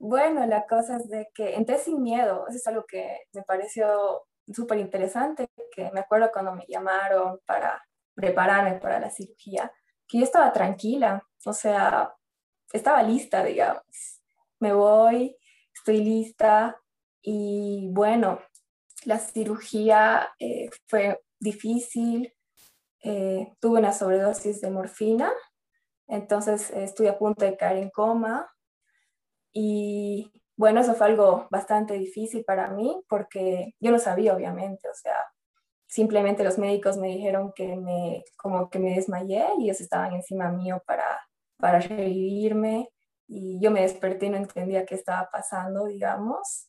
bueno, 0.00 0.46
la 0.46 0.66
cosa 0.66 0.96
es 0.96 1.08
de 1.10 1.28
que 1.34 1.54
entré 1.56 1.78
sin 1.78 2.02
miedo, 2.02 2.46
eso 2.48 2.56
es 2.56 2.66
algo 2.66 2.86
que 2.86 3.26
me 3.34 3.42
pareció 3.42 4.22
súper 4.50 4.78
interesante, 4.78 5.50
que 5.70 5.90
me 5.92 6.00
acuerdo 6.00 6.30
cuando 6.32 6.54
me 6.54 6.64
llamaron 6.66 7.38
para 7.44 7.84
prepararme 8.14 8.80
para 8.80 8.98
la 8.98 9.10
cirugía, 9.10 9.70
que 10.08 10.18
yo 10.18 10.24
estaba 10.24 10.54
tranquila, 10.54 11.22
o 11.44 11.52
sea, 11.52 12.14
estaba 12.72 13.02
lista, 13.02 13.44
digamos. 13.44 14.22
Me 14.58 14.72
voy, 14.72 15.36
estoy 15.74 15.98
lista 15.98 16.80
y 17.20 17.90
bueno, 17.92 18.40
la 19.04 19.18
cirugía 19.18 20.30
eh, 20.38 20.70
fue 20.86 21.20
difícil, 21.38 22.32
eh, 23.04 23.52
tuve 23.60 23.80
una 23.80 23.92
sobredosis 23.92 24.62
de 24.62 24.70
morfina, 24.70 25.30
entonces 26.08 26.70
estuve 26.70 27.10
a 27.10 27.18
punto 27.18 27.44
de 27.44 27.58
caer 27.58 27.76
en 27.76 27.90
coma 27.90 28.50
y 29.52 30.30
bueno, 30.56 30.80
eso 30.80 30.94
fue 30.94 31.06
algo 31.06 31.48
bastante 31.50 31.94
difícil 31.94 32.44
para 32.44 32.68
mí 32.68 33.02
porque 33.08 33.74
yo 33.80 33.90
no 33.90 33.98
sabía, 33.98 34.34
obviamente, 34.34 34.88
o 34.88 34.94
sea, 34.94 35.16
simplemente 35.88 36.44
los 36.44 36.58
médicos 36.58 36.98
me 36.98 37.08
dijeron 37.08 37.52
que 37.54 37.76
me, 37.76 38.24
como 38.36 38.70
que 38.70 38.78
me 38.78 38.94
desmayé 38.94 39.44
y 39.58 39.64
ellos 39.64 39.80
estaban 39.80 40.12
encima 40.12 40.50
mío 40.52 40.82
para, 40.86 41.04
para 41.56 41.80
revivirme 41.80 42.90
y 43.26 43.60
yo 43.60 43.70
me 43.70 43.82
desperté 43.82 44.26
y 44.26 44.30
no 44.30 44.36
entendía 44.36 44.86
qué 44.86 44.96
estaba 44.96 45.30
pasando, 45.32 45.86
digamos. 45.86 46.68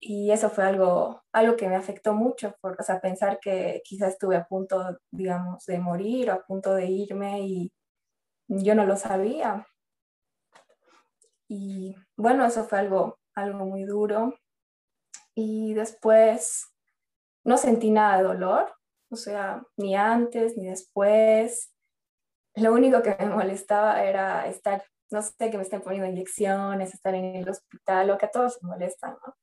Y 0.00 0.30
eso 0.30 0.50
fue 0.50 0.64
algo, 0.64 1.22
algo 1.32 1.56
que 1.56 1.68
me 1.68 1.76
afectó 1.76 2.14
mucho, 2.14 2.54
por, 2.60 2.80
o 2.80 2.82
sea, 2.82 3.00
pensar 3.00 3.38
que 3.40 3.82
quizás 3.84 4.10
estuve 4.10 4.36
a 4.36 4.46
punto, 4.46 4.98
digamos, 5.10 5.64
de 5.66 5.78
morir 5.78 6.30
o 6.30 6.34
a 6.34 6.42
punto 6.42 6.74
de 6.74 6.86
irme 6.86 7.40
y 7.42 7.72
yo 8.48 8.74
no 8.74 8.86
lo 8.86 8.96
sabía. 8.96 9.66
Y 11.48 11.96
bueno, 12.16 12.44
eso 12.44 12.64
fue 12.64 12.78
algo, 12.78 13.18
algo 13.34 13.64
muy 13.64 13.84
duro. 13.84 14.38
Y 15.34 15.72
después 15.74 16.66
no 17.44 17.56
sentí 17.56 17.90
nada 17.90 18.18
de 18.18 18.24
dolor, 18.24 18.72
o 19.10 19.16
sea, 19.16 19.62
ni 19.76 19.96
antes 19.96 20.56
ni 20.56 20.66
después. 20.66 21.72
Lo 22.54 22.72
único 22.72 23.02
que 23.02 23.16
me 23.18 23.30
molestaba 23.30 24.02
era 24.02 24.46
estar, 24.46 24.84
no 25.10 25.22
sé, 25.22 25.50
que 25.50 25.56
me 25.56 25.62
estén 25.62 25.80
poniendo 25.80 26.08
inyecciones, 26.08 26.92
estar 26.92 27.14
en 27.14 27.36
el 27.36 27.48
hospital, 27.48 28.08
lo 28.08 28.18
que 28.18 28.26
a 28.26 28.30
todos 28.30 28.54
se 28.54 28.66
molestan, 28.66 29.16
¿no? 29.24 29.34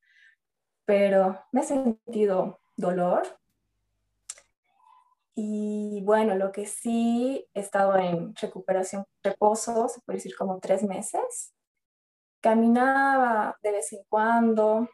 Pero 0.85 1.43
me 1.51 1.61
he 1.61 1.63
sentido 1.63 2.59
dolor. 2.75 3.23
Y 5.33 6.01
bueno, 6.05 6.35
lo 6.35 6.51
que 6.51 6.65
sí 6.65 7.47
he 7.53 7.59
estado 7.59 7.97
en 7.97 8.35
recuperación, 8.35 9.05
reposo, 9.23 9.89
se 9.89 9.99
puede 10.01 10.17
decir 10.17 10.35
como 10.37 10.59
tres 10.59 10.83
meses. 10.83 11.54
Caminaba 12.45 13.57
de 13.63 13.71
vez 13.71 13.91
en 13.91 14.03
cuando. 14.07 14.87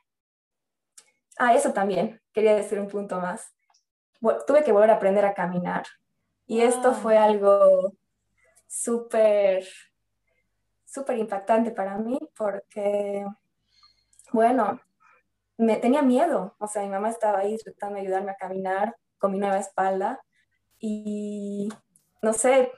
Ah, 1.37 1.53
eso 1.53 1.73
también, 1.73 2.21
quería 2.31 2.55
decir 2.55 2.79
un 2.79 2.87
punto 2.87 3.19
más. 3.19 3.53
tuve 4.47 4.63
que 4.63 4.71
volver 4.71 4.89
a 4.89 4.93
aprender 4.93 5.25
a 5.25 5.33
caminar. 5.33 5.83
Y 6.47 6.61
esto 6.61 6.93
fue 6.93 7.17
algo 7.17 7.91
súper, 8.69 9.67
súper 10.85 11.17
impactante 11.17 11.71
para 11.71 11.97
mí 11.97 12.17
porque, 12.37 13.25
bueno, 14.31 14.79
me 15.57 15.75
tenía 15.75 16.01
miedo. 16.03 16.55
O 16.57 16.67
sea, 16.67 16.83
mi 16.83 16.89
mamá 16.89 17.09
estaba 17.09 17.39
ahí 17.39 17.57
tratando 17.57 17.95
de 17.95 18.03
ayudarme 18.03 18.31
a 18.31 18.37
caminar 18.37 18.95
con 19.17 19.33
mi 19.33 19.39
nueva 19.39 19.57
espalda. 19.57 20.21
Y 20.79 21.67
no 22.21 22.31
sé, 22.31 22.71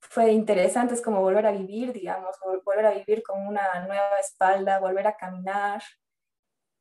fue 0.00 0.32
interesante, 0.32 0.94
es 0.94 1.02
como 1.02 1.20
volver 1.20 1.46
a 1.46 1.52
vivir, 1.52 1.92
digamos, 1.92 2.36
volver 2.64 2.86
a 2.86 2.92
vivir 2.92 3.22
con 3.22 3.46
una 3.46 3.86
nueva 3.86 4.18
espalda, 4.20 4.80
volver 4.80 5.06
a 5.06 5.16
caminar. 5.16 5.82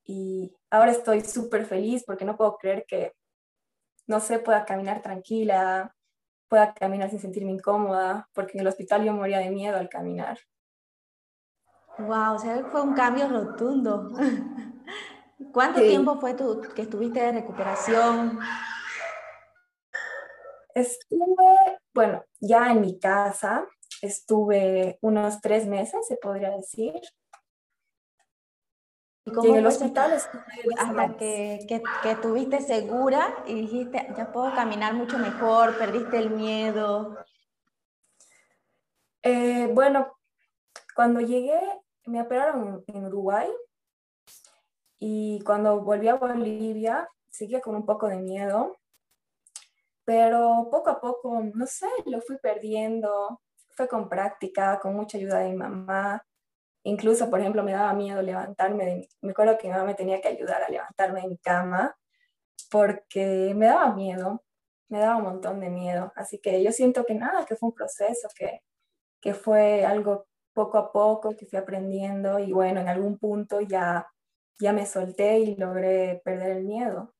Y 0.03 0.55
ahora 0.69 0.91
estoy 0.91 1.21
súper 1.21 1.65
feliz 1.65 2.03
porque 2.05 2.25
no 2.25 2.37
puedo 2.37 2.57
creer 2.57 2.85
que, 2.87 3.13
no 4.07 4.19
sé, 4.19 4.39
pueda 4.39 4.65
caminar 4.65 5.01
tranquila, 5.01 5.93
pueda 6.47 6.73
caminar 6.73 7.09
sin 7.09 7.19
sentirme 7.19 7.51
incómoda, 7.51 8.29
porque 8.33 8.53
en 8.53 8.61
el 8.61 8.67
hospital 8.67 9.03
yo 9.03 9.13
moría 9.13 9.39
de 9.39 9.49
miedo 9.49 9.77
al 9.77 9.89
caminar. 9.89 10.39
Wow, 11.97 12.35
o 12.35 12.39
sea, 12.39 12.63
fue 12.65 12.81
un 12.81 12.93
cambio 12.93 13.27
rotundo. 13.27 14.11
¿Cuánto 15.51 15.81
tiempo 15.81 16.19
fue 16.19 16.33
tu, 16.33 16.61
que 16.75 16.83
estuviste 16.83 17.19
de 17.19 17.31
recuperación? 17.31 18.39
Estuve, 20.73 21.79
bueno, 21.97 22.23
ya 22.39 22.71
en 22.71 22.81
mi 22.81 22.99
casa, 22.99 23.67
estuve 24.03 24.99
unos 25.01 25.41
tres 25.41 25.65
meses, 25.65 26.05
se 26.07 26.15
podría 26.17 26.51
decir. 26.51 26.93
¿Y 29.25 29.31
cómo 29.31 29.49
en 29.49 29.55
el 29.55 29.65
hospital 29.65 30.11
hasta 30.13 31.17
que, 31.17 31.65
que, 31.67 31.81
que 32.03 32.15
tuviste 32.17 32.61
segura 32.61 33.43
y 33.47 33.55
dijiste, 33.55 34.13
ya 34.15 34.31
puedo 34.31 34.53
caminar 34.53 34.93
mucho 34.93 35.17
mejor, 35.17 35.75
perdiste 35.79 36.19
el 36.19 36.29
miedo? 36.29 37.17
Eh, 39.23 39.67
bueno, 39.73 40.19
cuando 40.95 41.19
llegué, 41.19 41.59
me 42.05 42.21
operaron 42.21 42.83
en 42.85 43.05
Uruguay 43.05 43.49
y 44.99 45.41
cuando 45.43 45.81
volví 45.81 46.09
a 46.09 46.13
Bolivia 46.13 47.09
seguía 47.31 47.59
con 47.59 47.75
un 47.75 47.87
poco 47.87 48.07
de 48.07 48.17
miedo 48.17 48.77
pero 50.07 50.69
poco 50.71 50.89
a 50.89 51.01
poco, 51.01 51.43
no 51.53 51.67
sé, 51.67 51.87
lo 52.05 52.21
fui 52.21 52.37
perdiendo, 52.37 53.41
fue 53.75 53.89
con 53.89 54.07
práctica, 54.07 54.79
con 54.79 54.95
mucha 54.95 55.17
ayuda 55.17 55.39
de 55.39 55.49
mi 55.49 55.57
mamá. 55.57 56.23
Incluso, 56.83 57.29
por 57.29 57.41
ejemplo, 57.41 57.61
me 57.63 57.73
daba 57.73 57.93
miedo 57.93 58.21
levantarme, 58.21 59.09
me 59.21 59.31
acuerdo 59.31 59.57
que 59.57 59.67
mi 59.67 59.73
mamá 59.73 59.85
me 59.85 59.95
tenía 59.95 60.21
que 60.21 60.29
ayudar 60.29 60.63
a 60.63 60.69
levantarme 60.69 61.21
de 61.23 61.27
mi 61.27 61.37
cama 61.39 61.93
porque 62.71 63.53
me 63.55 63.67
daba 63.67 63.93
miedo, 63.95 64.43
me 64.89 64.99
daba 64.99 65.17
un 65.17 65.23
montón 65.23 65.59
de 65.59 65.69
miedo. 65.69 66.13
Así 66.15 66.39
que 66.39 66.63
yo 66.63 66.71
siento 66.71 67.03
que 67.05 67.15
nada, 67.15 67.45
que 67.45 67.57
fue 67.57 67.69
un 67.69 67.75
proceso, 67.75 68.29
que, 68.33 68.61
que 69.21 69.33
fue 69.33 69.85
algo 69.85 70.27
poco 70.53 70.77
a 70.77 70.91
poco 70.93 71.35
que 71.35 71.47
fui 71.47 71.59
aprendiendo 71.59 72.39
y 72.39 72.53
bueno, 72.53 72.79
en 72.81 72.87
algún 72.89 73.17
punto 73.19 73.59
ya, 73.61 74.07
ya 74.59 74.73
me 74.73 74.85
solté 74.85 75.39
y 75.39 75.55
logré 75.57 76.21
perder 76.23 76.51
el 76.51 76.63
miedo. 76.63 77.13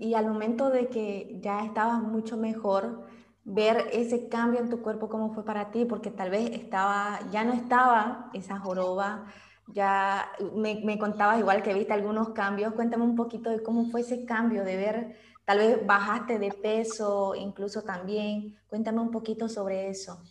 Y, 0.00 0.14
al 0.14 0.26
momento 0.26 0.70
de 0.70 0.88
que 0.88 1.38
ya 1.40 1.64
estabas 1.64 2.02
mucho 2.02 2.36
mejor, 2.36 3.06
ver 3.44 3.88
ese 3.92 4.28
cambio 4.28 4.60
en 4.60 4.70
tu 4.70 4.82
cuerpo, 4.82 5.08
cómo 5.08 5.34
fue 5.34 5.44
para 5.44 5.70
ti, 5.70 5.84
porque 5.84 6.10
tal 6.10 6.30
vez 6.30 6.50
estaba, 6.52 7.20
ya 7.30 7.44
no 7.44 7.52
estaba 7.52 8.30
esa 8.34 8.58
joroba, 8.58 9.26
ya 9.68 10.30
me, 10.54 10.80
me 10.84 10.98
contabas 10.98 11.38
igual 11.38 11.62
que 11.62 11.74
viste 11.74 11.92
algunos 11.92 12.30
cambios, 12.30 12.74
cuéntame 12.74 13.04
un 13.04 13.16
poquito 13.16 13.50
de 13.50 13.62
cómo 13.62 13.90
fue 13.90 14.00
ese 14.00 14.24
cambio, 14.24 14.64
de 14.64 14.76
ver, 14.76 15.16
tal 15.44 15.58
vez 15.58 15.86
bajaste 15.86 16.38
de 16.38 16.52
peso, 16.52 17.34
incluso 17.34 17.82
también, 17.82 18.58
cuéntame 18.68 19.00
un 19.00 19.10
poquito 19.10 19.48
sobre 19.48 19.88
eso. 19.88 20.22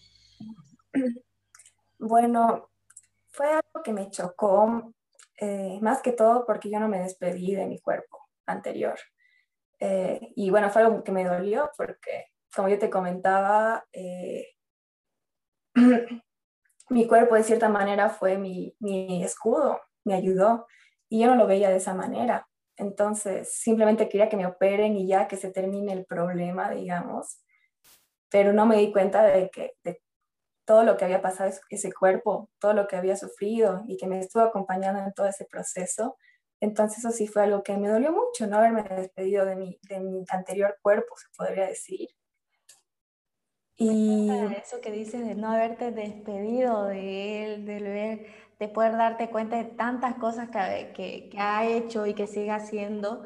Bueno, 2.00 2.70
fue 3.29 3.48
algo 3.48 3.82
que 3.84 3.91
me 3.91 4.12
chocó, 4.12 4.94
eh, 5.39 5.79
más 5.82 6.01
que 6.01 6.12
todo 6.12 6.46
porque 6.46 6.70
yo 6.70 6.79
no 6.79 6.88
me 6.88 7.00
despedí 7.00 7.56
de 7.56 7.65
mi 7.65 7.79
cuerpo 7.79 8.20
anterior. 8.46 8.98
Eh, 9.79 10.34
y 10.36 10.50
bueno, 10.50 10.69
fue 10.69 10.81
algo 10.84 11.03
que 11.03 11.12
me 11.12 11.24
dolió 11.24 11.72
porque, 11.77 12.27
como 12.55 12.69
yo 12.69 12.79
te 12.79 12.89
comentaba, 12.89 13.86
eh, 13.91 14.48
mi 16.89 17.07
cuerpo 17.07 17.36
de 17.36 17.43
cierta 17.43 17.69
manera 17.69 18.10
fue 18.10 18.38
mi, 18.38 18.75
mi 18.79 19.24
escudo, 19.24 19.81
me 20.05 20.15
ayudó 20.15 20.67
y 21.10 21.22
yo 21.22 21.27
no 21.27 21.36
lo 21.36 21.48
veía 21.48 21.69
de 21.69 21.77
esa 21.77 21.93
manera. 21.93 22.48
Entonces, 22.77 23.53
simplemente 23.53 24.07
quería 24.10 24.29
que 24.29 24.38
me 24.38 24.46
operen 24.46 24.96
y 24.96 25.07
ya 25.07 25.27
que 25.27 25.38
se 25.38 25.51
termine 25.51 25.93
el 25.93 26.05
problema, 26.05 26.69
digamos. 26.72 27.39
Pero 28.29 28.53
no 28.53 28.65
me 28.65 28.77
di 28.77 28.91
cuenta 28.91 29.24
de 29.24 29.50
que 29.50 29.74
de 29.84 30.01
todo 30.65 30.84
lo 30.84 30.98
que 30.98 31.05
había 31.05 31.22
pasado 31.22 31.51
ese 31.69 31.93
cuerpo, 31.93 32.50
todo 32.60 32.74
lo 32.74 32.88
que 32.88 32.98
había 32.98 33.15
sufrido 33.15 33.84
y 33.88 33.98
que 33.98 34.07
me 34.07 34.19
estuvo 34.19 34.43
acompañando 34.43 35.01
en 35.01 35.13
todo 35.13 35.27
ese 35.27 35.46
proceso 35.46 36.17
entonces 36.59 36.99
eso 36.99 37.11
sí 37.11 37.27
fue 37.27 37.43
algo 37.43 37.63
que 37.63 37.77
me 37.77 37.87
dolió 37.87 38.11
mucho, 38.11 38.47
no 38.47 38.57
haberme 38.57 38.83
despedido 38.83 39.45
de 39.45 39.55
mi, 39.55 39.79
de 39.83 39.99
mi 39.99 40.25
anterior 40.29 40.77
cuerpo, 40.81 41.15
se 41.17 41.27
podría 41.35 41.67
decir. 41.67 42.09
Y 43.79 44.29
eso 44.59 44.81
que 44.81 44.91
dices 44.91 45.23
de 45.25 45.35
no 45.35 45.51
haberte 45.51 45.91
despedido 45.91 46.85
de 46.85 47.45
él, 47.45 47.65
de, 47.65 47.79
ver, 47.79 48.25
de 48.59 48.67
poder 48.69 48.93
darte 48.93 49.29
cuenta 49.29 49.57
de 49.57 49.65
tantas 49.65 50.15
cosas 50.15 50.49
que, 50.49 50.93
que, 50.95 51.29
que, 51.29 51.39
ha 51.39 51.63
hecho 51.67 52.07
y 52.07 52.15
que 52.15 52.25
sigue 52.25 52.49
haciendo 52.49 53.23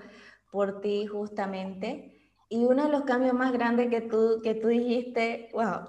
por 0.52 0.82
ti 0.82 1.08
justamente. 1.08 2.34
Y 2.50 2.66
uno 2.66 2.84
de 2.84 2.92
los 2.92 3.04
cambios 3.04 3.34
más 3.34 3.54
grandes 3.54 3.90
que 3.90 4.02
tú, 4.02 4.42
que 4.44 4.56
tú 4.56 4.68
dijiste, 4.68 5.48
wow, 5.54 5.88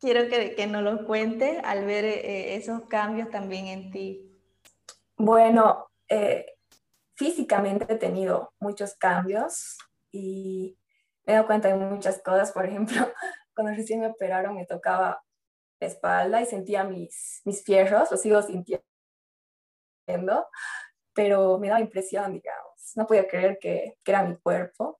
quiero 0.00 0.28
que, 0.28 0.56
que 0.56 0.66
nos 0.66 0.82
lo 0.82 1.06
cuentes 1.06 1.58
al 1.62 1.86
ver 1.86 2.04
eh, 2.04 2.56
esos 2.56 2.82
cambios 2.86 3.30
también 3.30 3.68
en 3.68 3.90
ti. 3.92 4.28
Bueno, 5.16 5.86
eh, 6.08 6.53
físicamente 7.14 7.92
he 7.92 7.96
tenido 7.96 8.52
muchos 8.60 8.94
cambios 8.96 9.78
y 10.10 10.78
me 11.24 11.32
he 11.32 11.36
dado 11.36 11.46
cuenta 11.46 11.68
de 11.68 11.74
muchas 11.74 12.20
cosas. 12.22 12.52
Por 12.52 12.66
ejemplo, 12.66 12.96
cuando 13.54 13.72
recién 13.72 14.00
me 14.00 14.08
operaron 14.08 14.54
me 14.56 14.66
tocaba 14.66 15.22
la 15.80 15.86
espalda 15.86 16.40
y 16.40 16.46
sentía 16.46 16.84
mis, 16.84 17.42
mis 17.44 17.62
fierros, 17.64 18.10
los 18.10 18.20
sigo 18.20 18.40
sintiendo, 18.42 18.84
pero 21.12 21.58
me 21.58 21.68
daba 21.68 21.80
impresión, 21.80 22.32
digamos. 22.32 22.92
No 22.96 23.06
podía 23.06 23.26
creer 23.26 23.58
que, 23.60 23.96
que 24.04 24.12
era 24.12 24.24
mi 24.24 24.36
cuerpo. 24.36 24.98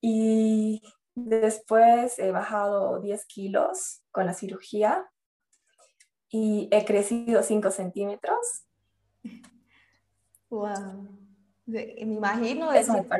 Y 0.00 0.80
Después 1.26 2.18
he 2.20 2.30
bajado 2.30 3.00
10 3.00 3.26
kilos 3.26 4.02
con 4.12 4.26
la 4.26 4.34
cirugía 4.34 5.10
y 6.28 6.68
he 6.70 6.84
crecido 6.84 7.42
5 7.42 7.70
centímetros. 7.70 8.64
Wow. 10.50 11.27
Me 11.68 11.94
imagino 11.98 12.68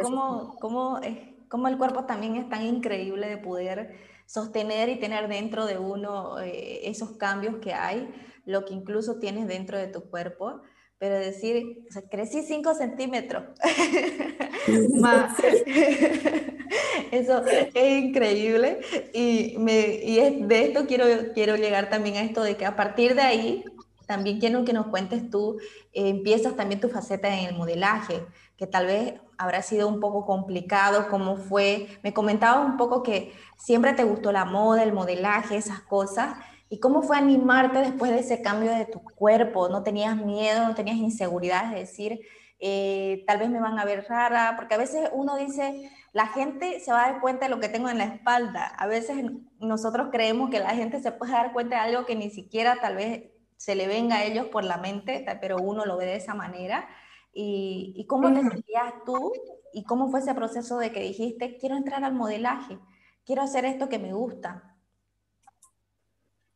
cómo, 0.03 0.57
cómo, 0.59 1.01
cómo, 1.49 1.69
el 1.69 1.79
cuerpo 1.79 2.05
también 2.05 2.37
es 2.37 2.49
tan 2.49 2.65
increíble 2.65 3.29
de 3.29 3.39
poder 3.39 3.97
sostener 4.27 4.89
y 4.89 4.99
tener 4.99 5.29
dentro 5.29 5.67
de 5.67 5.79
uno 5.79 6.41
eh, 6.41 6.89
esos 6.89 7.13
cambios 7.13 7.57
que 7.57 7.75
hay, 7.75 8.09
lo 8.45 8.65
que 8.65 8.75
incluso 8.75 9.19
tienes 9.19 9.47
dentro 9.47 9.79
de 9.79 9.87
tu 9.87 10.11
cuerpo 10.11 10.63
pero 10.99 11.17
decir, 11.17 11.85
o 11.89 11.93
sea, 11.93 12.03
crecí 12.03 12.43
5 12.43 12.75
centímetros. 12.75 13.45
Eso 17.11 17.43
es 17.47 18.05
increíble. 18.05 18.81
Y, 19.15 19.57
me, 19.59 20.01
y 20.03 20.43
de 20.43 20.67
esto 20.67 20.87
quiero, 20.87 21.07
quiero 21.35 21.57
llegar 21.57 21.89
también 21.89 22.17
a 22.17 22.23
esto 22.23 22.43
de 22.43 22.57
que 22.57 22.67
a 22.67 22.77
partir 22.77 23.15
de 23.15 23.23
ahí, 23.23 23.65
también 24.09 24.41
quiero 24.41 24.65
que 24.65 24.73
nos 24.73 24.87
cuentes 24.87 25.31
tú, 25.31 25.59
eh, 25.93 26.09
empiezas 26.09 26.57
también 26.57 26.81
tu 26.81 26.89
faceta 26.89 27.29
en 27.29 27.47
el 27.47 27.55
modelaje, 27.55 28.25
que 28.57 28.67
tal 28.67 28.87
vez 28.87 29.21
habrá 29.37 29.61
sido 29.61 29.87
un 29.87 30.01
poco 30.01 30.25
complicado, 30.25 31.09
cómo 31.11 31.37
fue. 31.37 31.89
Me 32.03 32.15
comentabas 32.15 32.67
un 32.67 32.79
poco 32.79 33.03
que 33.03 33.35
siempre 33.59 33.93
te 33.93 34.05
gustó 34.05 34.33
la 34.33 34.47
moda, 34.47 34.83
el 34.83 34.95
modelaje, 34.95 35.59
esas 35.59 35.81
cosas. 35.83 36.39
¿Y 36.71 36.81
cómo 36.81 37.03
fue 37.03 37.19
animarte 37.19 37.81
después 37.81 38.11
de 38.11 38.21
ese 38.21 38.41
cambio 38.41 38.73
de 38.73 38.87
tu 38.87 39.01
cuerpo? 39.01 39.69
¿No 39.69 39.83
tenías 39.83 40.17
miedo, 40.17 40.67
no 40.67 40.75
tenías 40.75 40.97
inseguridad 40.97 41.71
de 41.71 41.81
decir, 41.81 42.21
eh, 42.61 43.25
tal 43.27 43.39
vez 43.39 43.51
me 43.51 43.61
van 43.61 43.79
a 43.79 43.85
ver 43.85 44.07
rara? 44.09 44.55
Porque 44.57 44.75
a 44.75 44.79
veces 44.79 45.11
uno 45.13 45.37
dice, 45.37 45.91
la 46.15 46.29
gente 46.29 46.81
se 46.81 46.93
va 46.93 47.05
a 47.05 47.13
dar 47.13 47.21
cuenta 47.21 47.45
de 47.45 47.51
lo 47.51 47.61
que 47.61 47.69
tengo 47.69 47.91
en 47.91 47.99
la 47.99 48.05
espalda. 48.05 48.65
A 48.79 48.87
veces 48.87 49.23
nosotros 49.61 50.09
creemos 50.11 50.49
que 50.49 50.61
la 50.61 50.71
gente 50.71 51.03
se 51.03 51.13
puede 51.13 51.33
dar 51.33 51.53
cuenta 51.53 51.77
de 51.77 51.91
algo 51.91 52.07
que 52.07 52.17
ni 52.17 52.31
siquiera 52.31 52.79
tal 52.81 52.97
vez 52.97 53.38
se 53.59 53.75
le 53.75 53.89
venga 53.89 54.17
a 54.17 54.25
ellos 54.25 54.47
por 54.47 54.65
la 54.65 54.79
mente, 54.79 55.27
pero 55.41 55.57
uno 55.59 55.85
lo 55.85 55.97
ve 55.97 56.07
de 56.07 56.17
esa 56.17 56.33
manera. 56.33 56.89
¿Y, 57.33 57.93
y 57.97 58.07
cómo 58.07 58.33
te 58.33 58.41
sentías 58.41 58.95
tú? 59.05 59.33
¿Y 59.73 59.85
cómo 59.85 60.09
fue 60.11 60.21
ese 60.21 60.35
proceso 60.35 60.79
de 60.79 60.93
que 60.93 61.01
dijiste, 61.01 61.59
quiero 61.59 61.77
entrar 61.77 62.05
al 62.05 62.15
modelaje, 62.15 62.79
quiero 63.27 63.43
hacer 63.43 63.65
esto 63.65 63.89
que 63.89 63.99
me 63.99 64.13
gusta? 64.13 64.77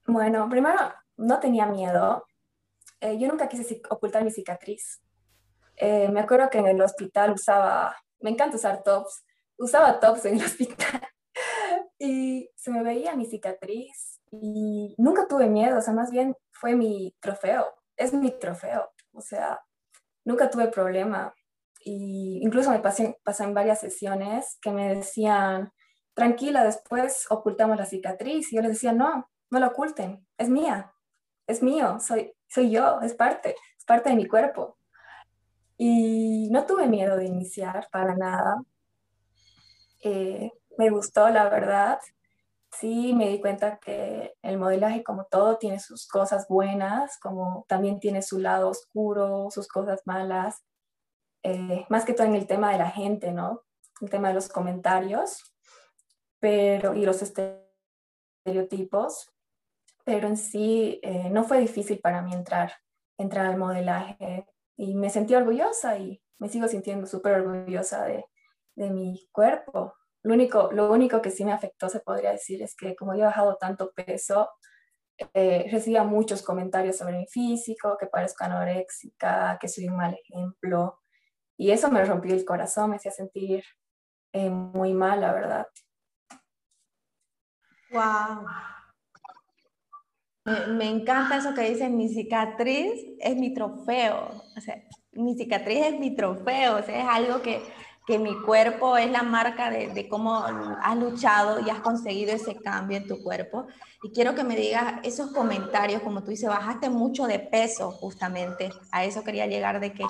Bueno, 0.07 0.49
primero, 0.49 0.79
no 1.17 1.41
tenía 1.41 1.67
miedo. 1.67 2.25
Eh, 3.01 3.19
yo 3.19 3.29
nunca 3.29 3.49
quise 3.49 3.83
ocultar 3.91 4.25
mi 4.25 4.31
cicatriz. 4.31 5.03
Eh, 5.77 6.09
me 6.09 6.21
acuerdo 6.21 6.49
que 6.51 6.59
en 6.59 6.69
el 6.69 6.81
hospital 6.81 7.33
usaba, 7.33 7.97
me 8.21 8.31
encanta 8.31 8.57
usar 8.57 8.83
tops, 8.85 9.25
usaba 9.57 9.99
tops 9.99 10.25
en 10.27 10.39
el 10.39 10.45
hospital 10.47 11.09
y 11.99 12.49
se 12.57 12.71
me 12.71 12.83
veía 12.83 13.17
mi 13.17 13.27
cicatriz 13.27 14.12
y 14.33 14.95
nunca 14.99 15.29
tuve 15.29 15.47
miedo, 15.47 15.79
o 15.79 15.83
sea, 15.83 15.93
más 15.93 16.11
bien 16.11 16.35
fue 16.51 16.75
mi 16.75 17.15
trofeo, 17.21 17.67
es 17.97 18.15
mi 18.15 18.31
trofeo, 18.39 18.91
o 19.13 19.21
sea, 19.21 19.61
nunca 20.25 20.51
tuve 20.51 20.69
problema. 20.69 21.35
Y 21.85 22.41
incluso 22.43 22.71
me 22.71 22.79
pasé, 22.79 23.19
pasé 23.25 23.45
en 23.45 23.55
varias 23.55 23.81
sesiones 23.81 24.59
que 24.63 24.71
me 24.71 24.95
decían, 24.95 25.73
tranquila, 26.15 26.65
después 26.65 27.27
ocultamos 27.31 27.77
la 27.77 27.87
cicatriz. 27.87 28.53
Y 28.53 28.57
yo 28.57 28.63
les 28.63 28.73
decía, 28.73 28.93
no, 28.93 29.29
no 29.51 29.61
lo 29.61 29.67
oculten, 29.69 30.27
es 30.39 30.49
mía, 30.49 30.93
es 31.47 31.63
mío, 31.63 31.99
soy, 32.01 32.33
soy 32.49 32.71
yo, 32.71 33.01
es 33.03 33.15
parte, 33.15 33.57
es 33.77 33.85
parte 33.85 34.11
de 34.11 34.17
mi 34.17 34.27
cuerpo. 34.27 34.79
Y 35.77 36.49
no 36.51 36.65
tuve 36.65 36.87
miedo 36.87 37.17
de 37.17 37.27
iniciar 37.27 37.89
para 37.91 38.15
nada. 38.15 38.63
Eh, 40.03 40.51
me 40.79 40.91
gustó, 40.91 41.29
la 41.29 41.49
verdad. 41.49 41.99
Sí, 42.79 43.13
me 43.15 43.29
di 43.29 43.41
cuenta 43.41 43.79
que 43.79 44.35
el 44.43 44.59
modelaje, 44.59 45.05
como 45.05 45.27
todo, 45.27 45.59
tiene 45.59 45.79
sus 45.79 46.09
cosas 46.09 46.49
buenas, 46.49 47.19
como 47.19 47.65
también 47.69 48.01
tiene 48.01 48.23
su 48.23 48.39
lado 48.39 48.71
oscuro, 48.71 49.49
sus 49.51 49.69
cosas 49.69 50.01
malas. 50.07 50.65
Eh, 51.43 51.87
más 51.91 52.05
que 52.05 52.15
todo 52.15 52.27
en 52.27 52.35
el 52.35 52.47
tema 52.47 52.73
de 52.73 52.79
la 52.79 52.91
gente, 52.91 53.33
¿no? 53.33 53.63
El 54.01 54.11
tema 54.11 54.29
de 54.29 54.35
los 54.35 54.49
comentarios 54.49 55.43
pero, 56.41 56.95
y 56.95 57.05
los 57.05 57.23
estereotipos 57.23 59.33
pero 60.05 60.29
en 60.29 60.37
sí 60.37 61.01
eh, 61.03 61.31
no 61.31 61.45
fue 61.45 61.61
difícil 61.61 62.01
para 62.01 62.23
mí 62.23 62.33
entrar, 62.33 62.73
entrar 63.19 63.47
al 63.47 63.57
modelaje 63.57 64.47
y 64.77 64.95
me 64.95 65.11
sentí 65.11 65.35
orgullosa 65.35 65.99
y 65.99 66.23
me 66.39 66.49
sigo 66.49 66.67
sintiendo 66.67 67.07
súper 67.07 67.41
orgullosa 67.41 68.05
de, 68.05 68.25
de, 68.75 68.91
mi 68.91 69.29
cuerpo. 69.31 69.95
Lo 70.23 70.35
único, 70.35 70.71
lo 70.73 70.93
único 70.93 71.21
que 71.21 71.31
sí 71.31 71.45
me 71.45 71.53
afectó, 71.53 71.89
se 71.89 72.01
podría 72.01 72.33
decir, 72.33 72.63
es 72.63 72.77
que 72.77 72.95
como 72.95 73.15
yo 73.15 73.23
he 73.23 73.27
bajado 73.27 73.57
tanto 73.57 73.93
peso, 73.93 74.49
eh, 75.35 75.69
recibía 75.71 76.05
muchos 76.05 76.43
comentarios 76.43 76.97
sobre 76.97 77.19
mi 77.19 77.27
físico, 77.27 77.97
que 77.99 78.07
parezco 78.07 78.45
anoréxica, 78.45 79.59
que 79.61 79.69
soy 79.69 79.89
un 79.89 79.97
mal 79.97 80.15
ejemplo. 80.15 81.01
Y 81.57 81.71
eso 81.71 81.91
me 81.91 82.05
rompió 82.05 82.35
el 82.35 82.45
corazón, 82.45 82.91
me 82.91 82.97
hacía 82.97 83.13
sentir 83.13 83.65
eh, 84.33 84.51
muy 84.51 84.95
mal, 84.95 85.21
la 85.21 85.33
verdad. 85.33 85.67
Wow. 87.91 88.47
Me, 90.45 90.89
encanta 90.89 91.37
eso 91.37 91.55
que 91.55 91.71
dicen, 91.71 91.97
mi 91.97 92.09
cicatriz 92.09 93.01
es 93.21 93.37
mi 93.37 93.55
trofeo. 93.55 94.43
O 94.57 94.61
sea, 94.61 94.83
mi 95.13 95.37
cicatriz 95.37 95.87
es 95.87 96.01
mi 96.01 96.17
trofeo. 96.17 96.79
O 96.79 96.83
sea, 96.83 97.01
es 97.01 97.09
algo 97.09 97.43
que, 97.43 97.63
que 98.07 98.19
mi 98.19 98.41
cuerpo 98.43 98.97
es 98.97 99.11
la 99.11 99.23
marca 99.23 99.71
de, 99.71 99.89
de, 99.89 100.09
cómo 100.09 100.37
has 100.37 100.97
luchado 100.97 101.61
y 101.61 101.71
has 101.71 101.81
conseguido 101.81 102.33
ese 102.33 102.57
cambio 102.57 102.97
en 102.97 103.07
tu 103.07 103.23
cuerpo. 103.23 103.67
Y 104.03 104.11
quiero 104.11 104.35
que 104.35 104.45
me 104.45 104.57
digas 104.57 104.95
esos 105.05 105.31
comentarios, 105.33 106.03
como 106.03 106.23
tú 106.23 106.31
dices, 106.31 106.49
bajaste 106.49 106.91
mucho 106.91 107.27
de 107.27 107.39
peso 107.39 107.93
justamente. 107.93 108.71
A 108.91 109.05
eso 109.05 109.23
quería 109.23 109.47
llegar 109.47 109.79
de 109.79 109.93
que 109.93 110.05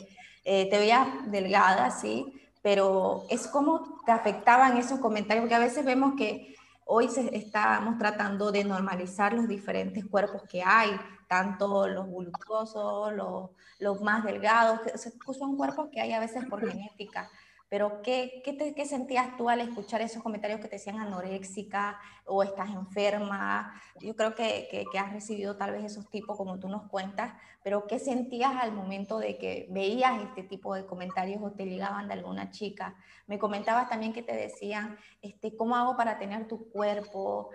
eh, 0.44 0.70
te 0.70 0.78
veías 0.78 1.07
delgada, 1.31 1.90
sí, 1.90 2.40
pero 2.62 3.24
es 3.28 3.46
como 3.46 4.00
te 4.07 4.12
afectaban 4.12 4.78
esos 4.78 4.98
comentarios, 5.00 5.42
porque 5.42 5.55
a 5.55 5.59
veces 5.59 5.85
vemos 5.85 6.14
que 6.16 6.52
Hoy 6.85 7.09
se, 7.09 7.35
estamos 7.37 7.96
tratando 7.96 8.50
de 8.50 8.64
normalizar 8.64 9.33
los 9.33 9.48
diferentes 9.48 10.05
cuerpos 10.05 10.42
que 10.48 10.62
hay, 10.62 10.90
tanto 11.28 11.87
los 11.88 12.07
voluptuosos, 12.09 13.12
los, 13.14 13.50
los 13.78 14.00
más 14.02 14.24
delgados, 14.24 14.81
que 14.81 14.98
son 15.33 15.57
cuerpos 15.57 15.88
que 15.92 16.00
hay 16.00 16.12
a 16.12 16.20
veces 16.20 16.44
por 16.46 16.61
genética. 16.61 17.31
Pero 17.72 18.02
¿qué, 18.02 18.42
qué, 18.44 18.74
¿qué, 18.74 18.85
sentías 18.85 19.35
tú 19.38 19.48
al 19.48 19.62
escuchar 19.62 20.02
esos 20.02 20.22
comentarios 20.22 20.61
que 20.61 20.68
te 20.68 20.76
decían 20.76 20.98
anoréxica 20.98 21.98
o 22.26 22.42
estás 22.42 22.68
enferma? 22.68 23.80
Yo 23.98 24.14
creo 24.14 24.35
que, 24.35 24.68
que, 24.92 24.98
has 24.98 25.11
recibido 25.11 25.56
tal 25.56 25.70
vez 25.70 25.82
esos 25.82 26.06
tipos 26.11 26.37
como 26.37 26.61
tú 26.61 26.68
nos 26.68 26.82
cuentas, 26.90 27.32
pero 27.64 27.87
¿qué 27.87 27.98
sentías 27.98 28.52
al 28.61 28.72
momento 28.72 29.18
de 29.18 29.38
que 29.38 29.68
veías 29.70 30.20
este 30.22 30.42
tipo 30.42 30.74
de 30.74 30.85
comentarios 30.85 31.40
o 31.42 31.52
te 31.52 31.64
ligaban 31.64 32.08
de 32.08 32.12
alguna 32.12 32.50
chica? 32.50 32.94
Me 33.26 33.38
comentabas 33.38 33.88
también 33.88 34.12
que 34.12 34.22
te 34.22 34.37
decían, 34.37 34.98
este, 35.22 35.56
¿cómo 35.56 35.74
hago 35.74 35.96
para 35.96 36.18
tener 36.18 36.46
tu 36.48 36.70
cuerpo? 36.70 37.52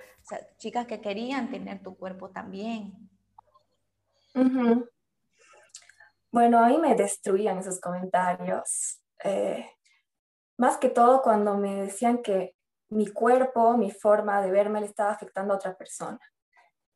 Chicas 0.57 0.87
que 0.87 0.99
querían 0.99 1.51
tener 1.51 1.83
tu 1.83 1.95
cuerpo 1.95 2.31
también. 2.31 3.07
Bueno, 6.31 6.57
a 6.57 6.69
mí 6.69 6.79
me 6.79 6.95
destruían 6.95 7.59
esos 7.59 7.79
comentarios. 7.79 8.99
Eh, 9.23 9.76
más 10.57 10.77
que 10.77 10.89
todo 10.89 11.21
cuando 11.21 11.57
me 11.57 11.75
decían 11.75 12.21
que 12.21 12.55
mi 12.89 13.07
cuerpo, 13.07 13.77
mi 13.77 13.91
forma 13.91 14.41
de 14.41 14.51
verme 14.51 14.79
le 14.79 14.87
estaba 14.87 15.11
afectando 15.11 15.53
a 15.53 15.57
otra 15.57 15.77
persona. 15.77 16.19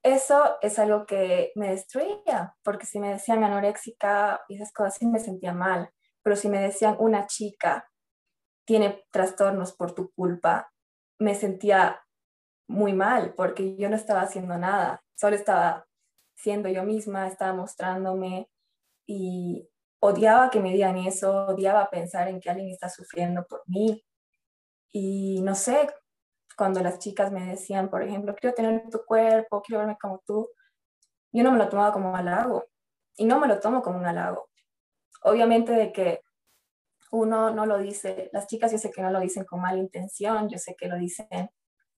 Eso 0.03 0.57
es 0.61 0.79
algo 0.79 1.05
que 1.05 1.51
me 1.55 1.69
destruía, 1.69 2.55
porque 2.63 2.85
si 2.87 2.99
me 2.99 3.09
decían 3.09 3.43
anoréxica 3.43 4.41
y 4.47 4.55
esas 4.55 4.73
cosas, 4.73 4.95
sí 4.95 5.05
me 5.05 5.19
sentía 5.19 5.53
mal. 5.53 5.91
Pero 6.23 6.35
si 6.35 6.49
me 6.49 6.61
decían 6.61 6.95
una 6.99 7.27
chica 7.27 7.87
tiene 8.65 9.03
trastornos 9.11 9.73
por 9.73 9.93
tu 9.93 10.11
culpa, 10.11 10.71
me 11.19 11.35
sentía 11.35 12.01
muy 12.67 12.93
mal, 12.93 13.33
porque 13.35 13.75
yo 13.75 13.89
no 13.89 13.95
estaba 13.95 14.21
haciendo 14.21 14.57
nada, 14.57 15.03
solo 15.15 15.35
estaba 15.35 15.87
siendo 16.35 16.69
yo 16.69 16.83
misma, 16.83 17.27
estaba 17.27 17.53
mostrándome 17.53 18.49
y 19.05 19.69
odiaba 20.01 20.49
que 20.49 20.59
me 20.59 20.73
digan 20.73 20.97
eso, 20.97 21.47
odiaba 21.47 21.89
pensar 21.89 22.27
en 22.27 22.39
que 22.41 22.49
alguien 22.49 22.69
está 22.69 22.89
sufriendo 22.89 23.45
por 23.47 23.63
mí. 23.67 24.03
Y 24.91 25.41
no 25.43 25.55
sé, 25.55 25.87
cuando 26.57 26.81
las 26.81 26.99
chicas 26.99 27.31
me 27.31 27.45
decían, 27.45 27.89
por 27.89 28.03
ejemplo, 28.03 28.35
quiero 28.35 28.55
tener 28.55 28.89
tu 28.89 29.03
cuerpo, 29.05 29.61
quiero 29.61 29.79
verme 29.79 29.97
como 30.01 30.21
tú, 30.25 30.49
yo 31.31 31.43
no 31.43 31.51
me 31.51 31.57
lo 31.57 31.69
tomaba 31.69 31.93
como 31.93 32.09
un 32.09 32.15
halago. 32.15 32.65
Y 33.17 33.25
no 33.25 33.39
me 33.39 33.47
lo 33.47 33.59
tomo 33.59 33.81
como 33.81 33.99
un 33.99 34.05
halago. 34.05 34.49
Obviamente 35.23 35.73
de 35.73 35.91
que 35.93 36.21
uno 37.11 37.51
no 37.51 37.65
lo 37.65 37.77
dice, 37.77 38.29
las 38.33 38.47
chicas 38.47 38.71
yo 38.71 38.77
sé 38.77 38.91
que 38.91 39.01
no 39.01 39.11
lo 39.11 39.19
dicen 39.19 39.45
con 39.45 39.61
mala 39.61 39.77
intención, 39.77 40.49
yo 40.49 40.57
sé 40.57 40.75
que 40.77 40.87
lo 40.87 40.97
dicen 40.97 41.27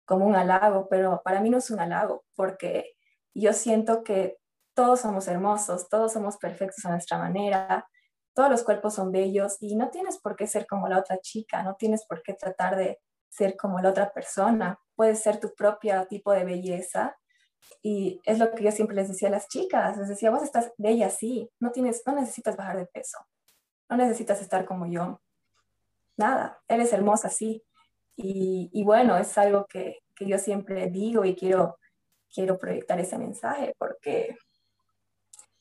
como 0.06 0.26
un 0.26 0.36
halago, 0.36 0.88
pero 0.90 1.22
para 1.24 1.40
mí 1.42 1.50
no 1.50 1.60
es 1.60 1.72
un 1.72 1.80
halago, 1.80 2.26
porque 2.36 2.94
yo 3.34 3.54
siento 3.54 4.04
que 4.04 4.38
todos 4.74 5.02
somos 5.02 5.28
hermosos, 5.28 5.90
todos 5.90 6.14
somos 6.14 6.38
perfectos 6.38 6.86
a 6.86 6.92
nuestra 6.92 7.18
manera, 7.18 7.88
todos 8.34 8.50
los 8.50 8.64
cuerpos 8.64 8.96
son 8.96 9.12
bellos 9.12 9.58
y 9.60 9.76
no 9.76 9.90
tienes 9.90 10.20
por 10.20 10.36
qué 10.36 10.48
ser 10.48 10.66
como 10.66 10.88
la 10.88 11.00
otra 11.00 11.20
chica, 11.20 11.64
no 11.64 11.76
tienes 11.76 12.06
por 12.06 12.24
qué 12.24 12.34
tratar 12.34 12.76
de 12.76 13.00
ser 13.30 13.56
como 13.56 13.80
la 13.80 13.90
otra 13.90 14.12
persona, 14.12 14.80
puedes 14.96 15.20
ser 15.20 15.40
tu 15.40 15.54
propio 15.54 16.06
tipo 16.08 16.32
de 16.32 16.44
belleza. 16.44 17.18
Y 17.82 18.22
es 18.26 18.40
lo 18.40 18.52
que 18.52 18.64
yo 18.64 18.72
siempre 18.72 18.96
les 18.96 19.08
decía 19.08 19.30
a 19.30 19.32
las 19.32 19.48
chicas, 19.48 19.98
les 19.98 20.10
decía, 20.10 20.32
vos 20.32 20.44
estás 20.44 20.72
bella 20.78 21.08
así, 21.08 21.50
no, 21.60 21.72
tienes, 21.72 22.04
no 22.06 22.14
necesitas 22.14 22.58
bajar 22.58 22.78
de 22.78 22.86
peso, 22.86 23.18
no 23.90 23.98
necesitas 23.98 24.42
estar 24.42 24.66
como 24.66 24.86
yo, 24.86 25.22
nada, 26.18 26.62
eres 26.68 26.94
hermosa 26.94 27.28
así. 27.28 27.64
Y, 28.16 28.70
y 28.74 28.84
bueno, 28.84 29.18
es 29.18 29.38
algo 29.38 29.66
que, 29.66 30.00
que, 30.16 30.28
yo 30.28 30.38
siempre 30.38 30.88
digo 30.90 31.26
y 31.26 31.36
quiero, 31.36 31.80
quiero 32.34 32.58
proyectar 32.60 33.00
ese 33.00 33.18
mensaje 33.18 33.74
porque, 33.80 34.38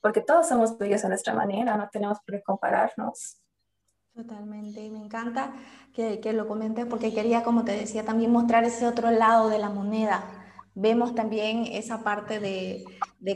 porque 0.03 0.21
todos 0.21 0.49
somos 0.49 0.77
bellos 0.77 1.05
a 1.05 1.09
nuestra 1.09 1.33
manera, 1.33 1.77
no 1.77 1.89
tenemos 1.89 2.19
por 2.27 2.35
qué 2.35 2.43
compararnos. 2.43 3.39
Totalmente, 4.15 4.91
me 4.91 4.99
encanta 4.99 5.55
que, 5.95 6.21
que 6.21 6.35
lo 6.35 6.47
comentes 6.47 6.85
porque 6.85 7.15
quería, 7.15 7.43
como 7.43 7.65
te 7.65 7.73
decía, 7.73 8.05
también 8.05 8.31
mostrar 8.31 8.65
ese 8.65 8.87
otro 8.87 9.11
lado 9.11 9.49
de 9.49 9.59
la 9.59 9.71
moneda. 9.71 10.42
Vemos 10.75 11.15
también 11.15 11.67
esa 11.67 12.03
parte 12.03 12.41
de, 12.41 12.83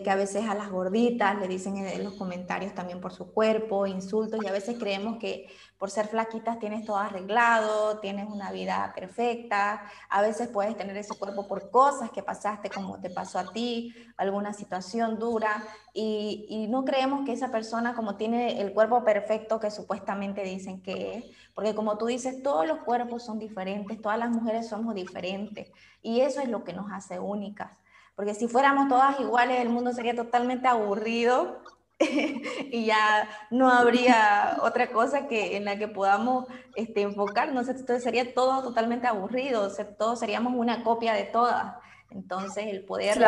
que 0.03 0.11
a 0.11 0.17
veces 0.17 0.49
a 0.49 0.55
las 0.55 0.71
gorditas 0.71 1.39
le 1.39 1.49
dicen 1.49 1.77
en 1.77 2.03
los 2.03 2.15
comentarios 2.15 2.75
también 2.75 2.99
por 3.01 3.13
su 3.13 3.31
cuerpo, 3.31 3.87
insultos, 3.87 4.41
y 4.43 4.49
a 4.49 4.53
veces 4.53 4.79
creemos 4.79 5.19
que 5.19 5.47
por 5.77 5.91
ser 5.91 6.09
flaquitas 6.09 6.59
tienes 6.59 6.87
todo 6.87 6.97
arreglado, 6.97 7.99
tienes 7.99 8.27
una 8.27 8.53
vida 8.53 8.91
perfecta, 8.95 9.83
a 10.09 10.23
veces 10.23 10.49
puedes 10.49 10.75
tener 10.79 10.97
ese 10.97 11.15
cuerpo 11.19 11.47
por 11.47 11.71
cosas 11.71 12.11
que 12.11 12.23
pasaste 12.23 12.71
como 12.71 13.01
te 13.03 13.11
pasó 13.11 13.39
a 13.39 13.53
ti, 13.53 13.95
alguna 14.17 14.55
situación 14.55 15.19
dura, 15.19 15.63
y, 15.93 16.47
y 16.49 16.69
no 16.69 16.87
creemos 16.87 17.27
que 17.27 17.33
esa 17.33 17.51
persona 17.51 17.95
como 17.95 18.17
tiene 18.17 18.63
el 18.63 18.73
cuerpo 18.73 19.05
perfecto 19.05 19.61
que 19.61 19.71
supuestamente 19.71 20.43
dicen 20.43 20.81
que 20.81 21.19
es, 21.19 21.25
porque 21.57 21.75
como 21.75 21.99
tú 21.99 22.07
dices, 22.07 22.41
todos 22.45 22.69
los 22.69 22.79
cuerpos 22.85 23.25
son 23.25 23.41
diferentes, 23.41 24.01
todas 24.01 24.19
las 24.19 24.31
mujeres 24.31 24.69
somos 24.69 24.95
diferentes, 24.95 25.73
y 26.03 26.21
eso 26.21 26.41
es 26.41 26.49
lo 26.49 26.63
que 26.63 26.73
nos 26.73 26.93
hace 26.93 27.19
únicas 27.19 27.77
porque 28.17 28.35
si 28.35 28.49
fuéramos 28.49 28.89
todas 28.89 29.21
iguales, 29.21 29.61
el 29.61 29.69
mundo 29.69 29.93
sería 29.93 30.17
totalmente 30.17 30.67
aburrido 30.67 31.61
y 32.01 32.87
ya 32.87 33.29
no 33.51 33.71
habría 33.71 34.57
otra 34.63 34.91
cosa 34.91 35.29
que 35.29 35.57
en 35.57 35.67
la 35.67 35.79
que 35.79 35.87
podamos 35.87 36.47
este, 36.75 37.03
enfocarnos. 37.03 37.69
Entonces 37.69 38.03
sería 38.03 38.33
todo 38.35 38.63
totalmente 38.63 39.07
aburrido, 39.07 39.71
todos 39.99 40.19
seríamos 40.19 40.55
una 40.57 40.83
copia 40.83 41.13
de 41.13 41.25
todas. 41.25 41.77
Entonces 42.11 42.67
el 42.67 42.85
poder... 42.85 43.19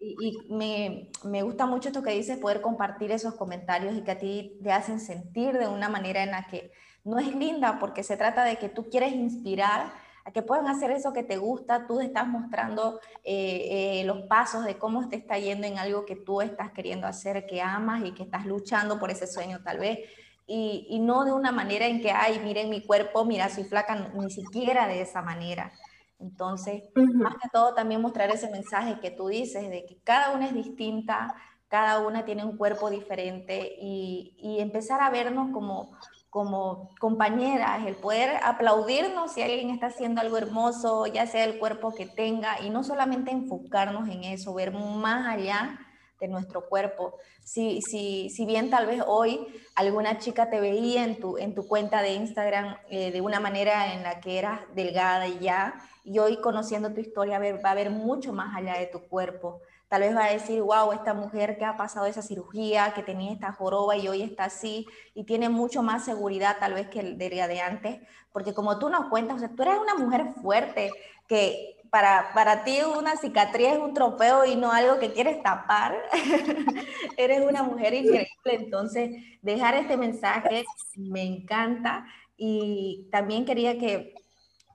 Y, 0.00 0.16
y 0.20 0.52
me, 0.52 1.08
me, 1.22 1.42
gusta 1.42 1.64
mucho 1.64 1.88
esto 1.88 2.02
que 2.02 2.10
dices, 2.10 2.36
poder 2.36 2.60
compartir 2.60 3.10
esos 3.10 3.36
comentarios 3.36 3.94
y 3.94 4.02
que 4.02 4.10
a 4.10 4.18
ti 4.18 4.58
te 4.62 4.70
hacen 4.70 5.00
sentir 5.00 5.56
de 5.56 5.66
una 5.66 5.88
manera 5.88 6.22
en 6.22 6.32
la 6.32 6.46
que 6.46 6.72
no 7.04 7.18
es 7.18 7.34
linda, 7.34 7.78
porque 7.78 8.02
se 8.02 8.16
trata 8.16 8.44
de 8.44 8.56
que 8.56 8.68
tú 8.68 8.88
quieres 8.88 9.12
inspirar 9.12 9.92
a 10.24 10.32
que 10.32 10.42
puedan 10.42 10.66
hacer 10.68 10.90
eso 10.90 11.12
que 11.12 11.22
te 11.22 11.36
gusta, 11.36 11.86
tú 11.86 12.00
estás 12.00 12.26
mostrando 12.26 12.98
eh, 13.22 14.00
eh, 14.00 14.04
los 14.06 14.22
pasos 14.22 14.64
de 14.64 14.78
cómo 14.78 15.06
te 15.08 15.16
está 15.16 15.38
yendo 15.38 15.66
en 15.66 15.78
algo 15.78 16.06
que 16.06 16.16
tú 16.16 16.40
estás 16.40 16.72
queriendo 16.72 17.06
hacer, 17.06 17.44
que 17.46 17.60
amas 17.60 18.04
y 18.06 18.12
que 18.12 18.22
estás 18.22 18.46
luchando 18.46 18.98
por 18.98 19.10
ese 19.10 19.26
sueño 19.26 19.62
tal 19.62 19.78
vez. 19.78 19.98
Y, 20.46 20.86
y 20.88 20.98
no 20.98 21.24
de 21.24 21.32
una 21.32 21.52
manera 21.52 21.86
en 21.86 22.00
que, 22.00 22.10
ay, 22.10 22.40
miren 22.42 22.70
mi 22.70 22.82
cuerpo, 22.82 23.24
mira, 23.24 23.50
soy 23.50 23.64
flaca, 23.64 24.12
ni 24.14 24.30
siquiera 24.30 24.86
de 24.86 25.02
esa 25.02 25.20
manera. 25.20 25.72
Entonces, 26.18 26.84
más 26.94 27.34
que 27.34 27.48
todo, 27.52 27.74
también 27.74 28.00
mostrar 28.00 28.30
ese 28.30 28.50
mensaje 28.50 29.00
que 29.00 29.10
tú 29.10 29.28
dices, 29.28 29.68
de 29.68 29.84
que 29.84 29.98
cada 30.04 30.30
una 30.30 30.46
es 30.46 30.54
distinta, 30.54 31.34
cada 31.68 31.98
una 31.98 32.24
tiene 32.24 32.44
un 32.44 32.56
cuerpo 32.56 32.88
diferente 32.88 33.74
y, 33.78 34.36
y 34.38 34.60
empezar 34.60 35.02
a 35.02 35.10
vernos 35.10 35.50
como, 35.52 35.98
como 36.34 36.90
compañeras, 36.98 37.86
el 37.86 37.94
poder 37.94 38.40
aplaudirnos 38.42 39.30
si 39.30 39.42
alguien 39.42 39.70
está 39.70 39.86
haciendo 39.86 40.20
algo 40.20 40.36
hermoso, 40.36 41.06
ya 41.06 41.28
sea 41.28 41.44
el 41.44 41.60
cuerpo 41.60 41.94
que 41.94 42.06
tenga, 42.06 42.60
y 42.60 42.70
no 42.70 42.82
solamente 42.82 43.30
enfocarnos 43.30 44.08
en 44.08 44.24
eso, 44.24 44.52
ver 44.52 44.72
más 44.72 45.28
allá 45.28 45.78
de 46.18 46.26
nuestro 46.26 46.68
cuerpo. 46.68 47.14
Si, 47.44 47.80
si, 47.82 48.30
si 48.30 48.46
bien 48.46 48.68
tal 48.68 48.86
vez 48.86 49.00
hoy 49.06 49.46
alguna 49.76 50.18
chica 50.18 50.50
te 50.50 50.58
veía 50.58 51.04
en 51.04 51.20
tu, 51.20 51.38
en 51.38 51.54
tu 51.54 51.68
cuenta 51.68 52.02
de 52.02 52.14
Instagram 52.14 52.78
eh, 52.90 53.12
de 53.12 53.20
una 53.20 53.38
manera 53.38 53.94
en 53.94 54.02
la 54.02 54.18
que 54.18 54.36
eras 54.40 54.60
delgada 54.74 55.28
y 55.28 55.38
ya, 55.38 55.74
y 56.02 56.18
hoy 56.18 56.40
conociendo 56.40 56.92
tu 56.92 57.00
historia 57.00 57.38
va 57.38 57.70
a 57.70 57.74
ver 57.74 57.90
mucho 57.90 58.32
más 58.32 58.56
allá 58.56 58.76
de 58.76 58.86
tu 58.86 59.02
cuerpo 59.02 59.60
tal 59.88 60.00
vez 60.00 60.16
va 60.16 60.24
a 60.24 60.32
decir, 60.32 60.60
wow, 60.62 60.92
esta 60.92 61.14
mujer 61.14 61.56
que 61.58 61.64
ha 61.64 61.76
pasado 61.76 62.06
esa 62.06 62.22
cirugía, 62.22 62.92
que 62.94 63.02
tenía 63.02 63.32
esta 63.32 63.52
joroba 63.52 63.96
y 63.96 64.08
hoy 64.08 64.22
está 64.22 64.44
así, 64.44 64.86
y 65.14 65.24
tiene 65.24 65.48
mucho 65.48 65.82
más 65.82 66.04
seguridad 66.04 66.56
tal 66.58 66.74
vez 66.74 66.88
que 66.88 67.00
el 67.00 67.18
día 67.18 67.46
de 67.46 67.60
antes, 67.60 68.00
porque 68.32 68.54
como 68.54 68.78
tú 68.78 68.88
nos 68.88 69.08
cuentas, 69.08 69.36
o 69.36 69.38
sea, 69.40 69.50
tú 69.54 69.62
eres 69.62 69.78
una 69.78 69.94
mujer 69.94 70.34
fuerte, 70.42 70.90
que 71.28 71.76
para, 71.90 72.32
para 72.34 72.64
ti 72.64 72.78
una 72.82 73.16
cicatriz 73.16 73.68
es 73.68 73.78
un 73.78 73.94
trofeo 73.94 74.44
y 74.44 74.56
no 74.56 74.72
algo 74.72 74.98
que 74.98 75.12
quieres 75.12 75.40
tapar. 75.44 75.96
eres 77.16 77.46
una 77.48 77.62
mujer 77.62 77.94
increíble, 77.94 78.26
entonces 78.44 79.10
dejar 79.42 79.76
este 79.76 79.96
mensaje 79.96 80.64
me 80.96 81.22
encanta 81.22 82.04
y 82.36 83.08
también 83.12 83.44
quería 83.44 83.78
que 83.78 84.14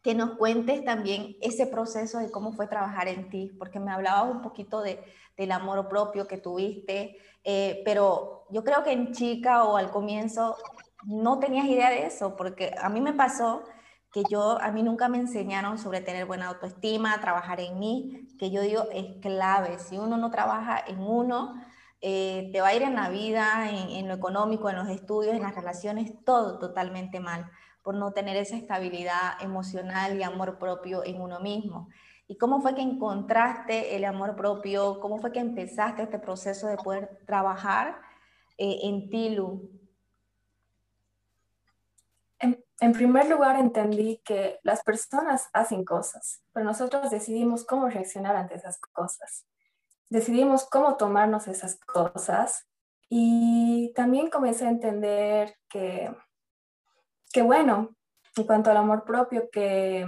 que 0.04 0.16
nos 0.16 0.32
cuentes 0.32 0.84
también 0.86 1.36
ese 1.42 1.68
proceso 1.68 2.20
de 2.20 2.32
cómo 2.32 2.54
fue 2.54 2.68
trabajar 2.68 3.08
en 3.08 3.30
ti, 3.30 3.52
porque 3.58 3.80
me 3.80 3.92
hablabas 3.92 4.32
un 4.32 4.42
poquito 4.42 4.82
de, 4.82 5.04
del 5.38 5.52
amor 5.52 5.88
propio 5.90 6.28
que 6.28 6.38
tuviste, 6.38 7.18
eh, 7.44 7.82
pero 7.86 8.46
yo 8.50 8.64
creo 8.64 8.84
que 8.84 8.92
en 8.92 9.14
chica 9.14 9.64
o 9.64 9.78
al 9.78 9.92
comienzo 9.92 10.56
no 11.06 11.40
tenías 11.40 11.66
idea 11.66 11.90
de 11.90 12.06
eso, 12.06 12.36
porque 12.36 12.74
a 12.80 12.90
mí 12.90 13.02
me 13.02 13.14
pasó 13.14 13.64
que 14.12 14.24
yo, 14.30 14.60
a 14.62 14.72
mí 14.72 14.84
nunca 14.84 15.08
me 15.08 15.20
enseñaron 15.20 15.78
sobre 15.78 16.02
tener 16.02 16.26
buena 16.26 16.48
autoestima, 16.48 17.20
trabajar 17.22 17.60
en 17.60 17.78
mí, 17.78 18.28
que 18.40 18.50
yo 18.52 18.62
digo 18.62 18.84
es 18.92 19.18
clave, 19.22 19.80
si 19.80 19.98
uno 19.98 20.18
no 20.18 20.32
trabaja 20.32 20.84
en 20.88 21.00
uno, 21.00 21.54
eh, 22.02 22.50
te 22.54 22.62
va 22.62 22.70
a 22.70 22.76
ir 22.76 22.82
en 22.82 22.96
la 22.96 23.10
vida, 23.10 23.70
en, 23.70 23.90
en 23.90 24.08
lo 24.08 24.14
económico, 24.14 24.70
en 24.70 24.78
los 24.78 24.90
estudios, 24.90 25.36
en 25.36 25.42
las 25.42 25.54
relaciones, 25.54 26.14
todo 26.24 26.58
totalmente 26.58 27.20
mal 27.20 27.52
por 27.84 27.96
no 27.96 28.12
tener 28.12 28.38
esa 28.38 28.56
estabilidad 28.56 29.42
emocional 29.42 30.18
y 30.18 30.24
amor 30.24 30.58
propio 30.58 31.04
en 31.04 31.22
uno 31.22 31.40
mismo. 31.40 31.90
¿Y 32.28 32.38
cómo 32.38 32.62
fue 32.62 32.76
que 32.76 32.82
encontraste 32.82 33.96
el 33.96 34.06
amor 34.06 34.36
propio? 34.36 35.00
¿Cómo 35.00 35.18
fue 35.18 35.32
que 35.32 35.40
empezaste 35.40 36.04
este 36.04 36.20
proceso 36.20 36.68
de 36.68 36.78
poder 36.78 37.20
trabajar 37.26 38.00
eh, 38.58 38.82
en 38.84 39.10
ti, 39.10 39.30
Lu? 39.30 39.72
En, 42.38 42.64
en, 42.80 42.94
primer 42.94 43.28
lugar, 43.28 43.56
entendí 43.56 44.22
que 44.24 44.60
las 44.62 44.84
personas 44.84 45.50
hacen 45.54 45.84
cosas, 45.84 46.44
pero 46.54 46.66
nosotros 46.66 47.10
decidimos 47.10 47.66
cómo 47.66 47.90
reaccionar 47.90 48.36
ante 48.36 48.56
esas 48.56 48.80
cosas. 48.80 49.46
Decidimos 50.10 50.66
cómo 50.70 50.98
tomarnos 50.98 51.48
esas 51.48 51.80
cosas 51.80 52.68
y 53.10 53.92
también 53.96 54.30
comencé 54.30 54.68
a 54.68 54.70
entender 54.70 55.58
que 55.68 56.16
que 57.32 57.42
bueno, 57.42 57.96
en 58.36 58.44
cuanto 58.46 58.72
al 58.72 58.78
amor 58.78 59.04
propio, 59.04 59.50
que 59.52 60.08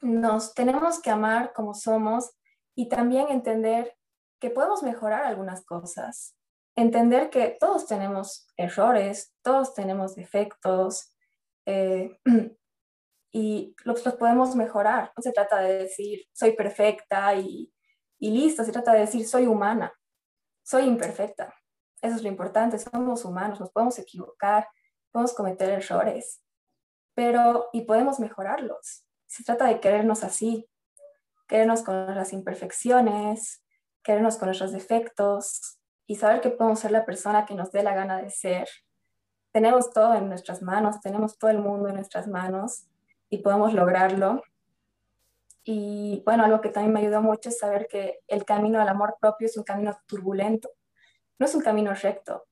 nos 0.00 0.54
tenemos 0.54 1.00
que 1.00 1.10
amar 1.10 1.52
como 1.52 1.74
somos 1.74 2.30
y 2.74 2.88
también 2.88 3.28
entender 3.28 3.96
que 4.40 4.50
podemos 4.50 4.82
mejorar 4.82 5.24
algunas 5.24 5.64
cosas. 5.64 6.36
Entender 6.76 7.30
que 7.30 7.56
todos 7.58 7.86
tenemos 7.86 8.46
errores, 8.56 9.34
todos 9.42 9.74
tenemos 9.74 10.14
defectos 10.14 11.12
eh, 11.66 12.16
y 13.32 13.74
los, 13.84 14.04
los, 14.04 14.14
podemos 14.14 14.54
mejorar. 14.54 15.12
No 15.16 15.22
se 15.22 15.32
trata 15.32 15.58
de 15.58 15.78
decir 15.78 16.24
soy 16.32 16.52
perfecta 16.52 17.34
y, 17.34 17.72
y 18.20 18.30
listo, 18.30 18.62
se 18.62 18.72
trata 18.72 18.92
de 18.92 19.00
decir 19.00 19.26
soy 19.26 19.46
humana, 19.46 19.92
soy 20.62 20.84
imperfecta. 20.84 21.52
Eso 22.00 22.14
es 22.14 22.22
lo 22.22 22.28
importante, 22.28 22.78
somos 22.78 23.24
humanos, 23.24 23.58
nos 23.58 23.72
podemos 23.72 23.98
equivocar, 23.98 24.68
podemos 25.12 25.34
cometer 25.34 25.70
errores, 25.70 26.42
pero 27.14 27.68
y 27.72 27.82
podemos 27.82 28.20
mejorarlos. 28.20 29.04
Se 29.26 29.44
trata 29.44 29.66
de 29.66 29.80
querernos 29.80 30.24
así, 30.24 30.68
querernos 31.46 31.82
con 31.82 32.06
nuestras 32.06 32.32
imperfecciones, 32.32 33.64
querernos 34.02 34.36
con 34.36 34.46
nuestros 34.46 34.72
defectos 34.72 35.78
y 36.06 36.16
saber 36.16 36.40
que 36.40 36.50
podemos 36.50 36.80
ser 36.80 36.92
la 36.92 37.04
persona 37.04 37.44
que 37.44 37.54
nos 37.54 37.72
dé 37.72 37.82
la 37.82 37.94
gana 37.94 38.22
de 38.22 38.30
ser. 38.30 38.68
Tenemos 39.52 39.90
todo 39.92 40.14
en 40.14 40.28
nuestras 40.28 40.62
manos, 40.62 41.00
tenemos 41.00 41.38
todo 41.38 41.50
el 41.50 41.58
mundo 41.58 41.88
en 41.88 41.96
nuestras 41.96 42.28
manos 42.28 42.86
y 43.28 43.38
podemos 43.38 43.74
lograrlo. 43.74 44.42
Y 45.64 46.22
bueno, 46.24 46.44
algo 46.44 46.60
que 46.60 46.70
también 46.70 46.94
me 46.94 47.00
ayudó 47.00 47.20
mucho 47.20 47.50
es 47.50 47.58
saber 47.58 47.88
que 47.88 48.20
el 48.26 48.44
camino 48.44 48.80
al 48.80 48.88
amor 48.88 49.16
propio 49.20 49.46
es 49.46 49.56
un 49.58 49.64
camino 49.64 49.98
turbulento, 50.06 50.70
no 51.38 51.44
es 51.44 51.54
un 51.54 51.60
camino 51.60 51.92
recto, 51.92 52.46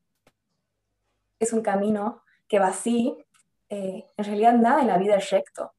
es 1.38 1.53
un 1.53 1.62
camino 1.62 2.23
que 2.49 2.59
va 2.59 2.69
así, 2.69 3.17
eh, 3.69 4.05
en 4.17 4.25
realidad 4.25 4.55
nada 4.55 4.81
en 4.81 4.89
la 4.89 4.99
vida 4.99 5.17
es 5.17 5.31
recto. 5.31 5.73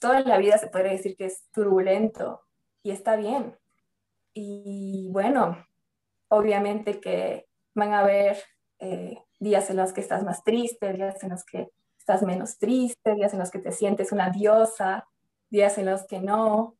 Toda 0.00 0.20
la 0.20 0.38
vida 0.38 0.58
se 0.58 0.68
puede 0.68 0.90
decir 0.90 1.16
que 1.16 1.26
es 1.26 1.44
turbulento 1.52 2.42
y 2.82 2.90
está 2.90 3.16
bien. 3.16 3.56
Y 4.34 5.08
bueno, 5.10 5.66
obviamente 6.28 7.00
que 7.00 7.46
van 7.74 7.92
a 7.92 8.00
haber 8.00 8.42
eh, 8.78 9.18
días 9.38 9.70
en 9.70 9.76
los 9.76 9.92
que 9.92 10.00
estás 10.00 10.22
más 10.24 10.44
triste, 10.44 10.92
días 10.92 11.22
en 11.22 11.30
los 11.30 11.44
que 11.44 11.70
estás 11.98 12.22
menos 12.22 12.58
triste, 12.58 13.14
días 13.14 13.32
en 13.32 13.38
los 13.38 13.50
que 13.50 13.58
te 13.58 13.72
sientes 13.72 14.12
una 14.12 14.30
diosa, 14.30 15.08
días 15.50 15.78
en 15.78 15.86
los 15.86 16.06
que 16.06 16.20
no, 16.20 16.76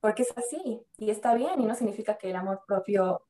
porque 0.00 0.22
es 0.22 0.36
así 0.36 0.84
y 0.98 1.10
está 1.10 1.34
bien 1.34 1.60
y 1.60 1.66
no 1.66 1.74
significa 1.74 2.18
que 2.18 2.30
el 2.30 2.36
amor 2.36 2.62
propio 2.66 3.26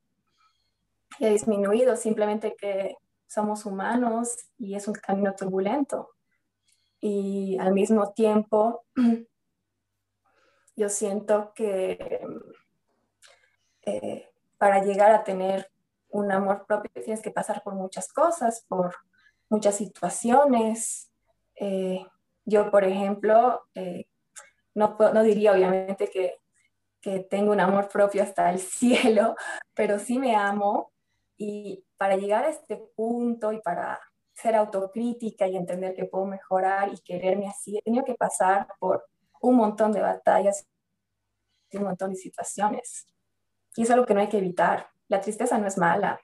haya 1.19 1.29
disminuido, 1.29 1.95
simplemente 1.95 2.55
que 2.55 2.95
somos 3.33 3.65
humanos 3.65 4.29
y 4.59 4.75
es 4.75 4.87
un 4.87 4.93
camino 4.93 5.33
turbulento. 5.33 6.11
Y 6.99 7.57
al 7.59 7.73
mismo 7.73 8.13
tiempo, 8.13 8.85
yo 10.75 10.89
siento 10.89 11.51
que 11.55 12.21
eh, 13.81 14.29
para 14.57 14.83
llegar 14.83 15.11
a 15.11 15.23
tener 15.23 15.69
un 16.09 16.31
amor 16.31 16.65
propio 16.67 16.91
tienes 17.03 17.21
que 17.21 17.31
pasar 17.31 17.63
por 17.63 17.73
muchas 17.73 18.13
cosas, 18.13 18.65
por 18.67 18.95
muchas 19.49 19.75
situaciones. 19.75 21.11
Eh, 21.55 22.05
yo, 22.45 22.69
por 22.69 22.83
ejemplo, 22.83 23.63
eh, 23.73 24.05
no, 24.75 24.95
no, 24.99 25.23
diría 25.23 25.53
obviamente 25.53 26.07
que, 26.07 26.37
que, 27.01 27.19
tengo 27.21 27.51
un 27.51 27.59
amor 27.59 27.89
propio 27.89 28.21
hasta 28.21 28.51
el 28.51 28.59
cielo, 28.77 29.35
pero 29.73 29.97
sí 29.97 30.19
me 30.19 30.35
amo 30.35 30.92
y 31.37 31.85
para 31.97 32.17
llegar 32.17 32.45
a 32.45 32.49
este 32.49 32.77
punto 32.95 33.51
y 33.51 33.61
para 33.61 33.99
ser 34.33 34.55
autocrítica 34.55 35.47
y 35.47 35.55
entender 35.55 35.93
que 35.93 36.05
puedo 36.05 36.25
mejorar 36.25 36.91
y 36.93 36.99
quererme 37.01 37.47
así, 37.47 37.77
he 37.77 37.81
tenido 37.81 38.03
que 38.03 38.15
pasar 38.15 38.67
por 38.79 39.05
un 39.41 39.55
montón 39.55 39.91
de 39.91 40.01
batallas 40.01 40.67
y 41.69 41.77
un 41.77 41.83
montón 41.83 42.11
de 42.11 42.15
situaciones. 42.15 43.05
Y 43.75 43.83
es 43.83 43.91
algo 43.91 44.05
que 44.05 44.13
no 44.13 44.21
hay 44.21 44.29
que 44.29 44.37
evitar. 44.37 44.87
La 45.07 45.21
tristeza 45.21 45.57
no 45.57 45.67
es 45.67 45.77
mala. 45.77 46.19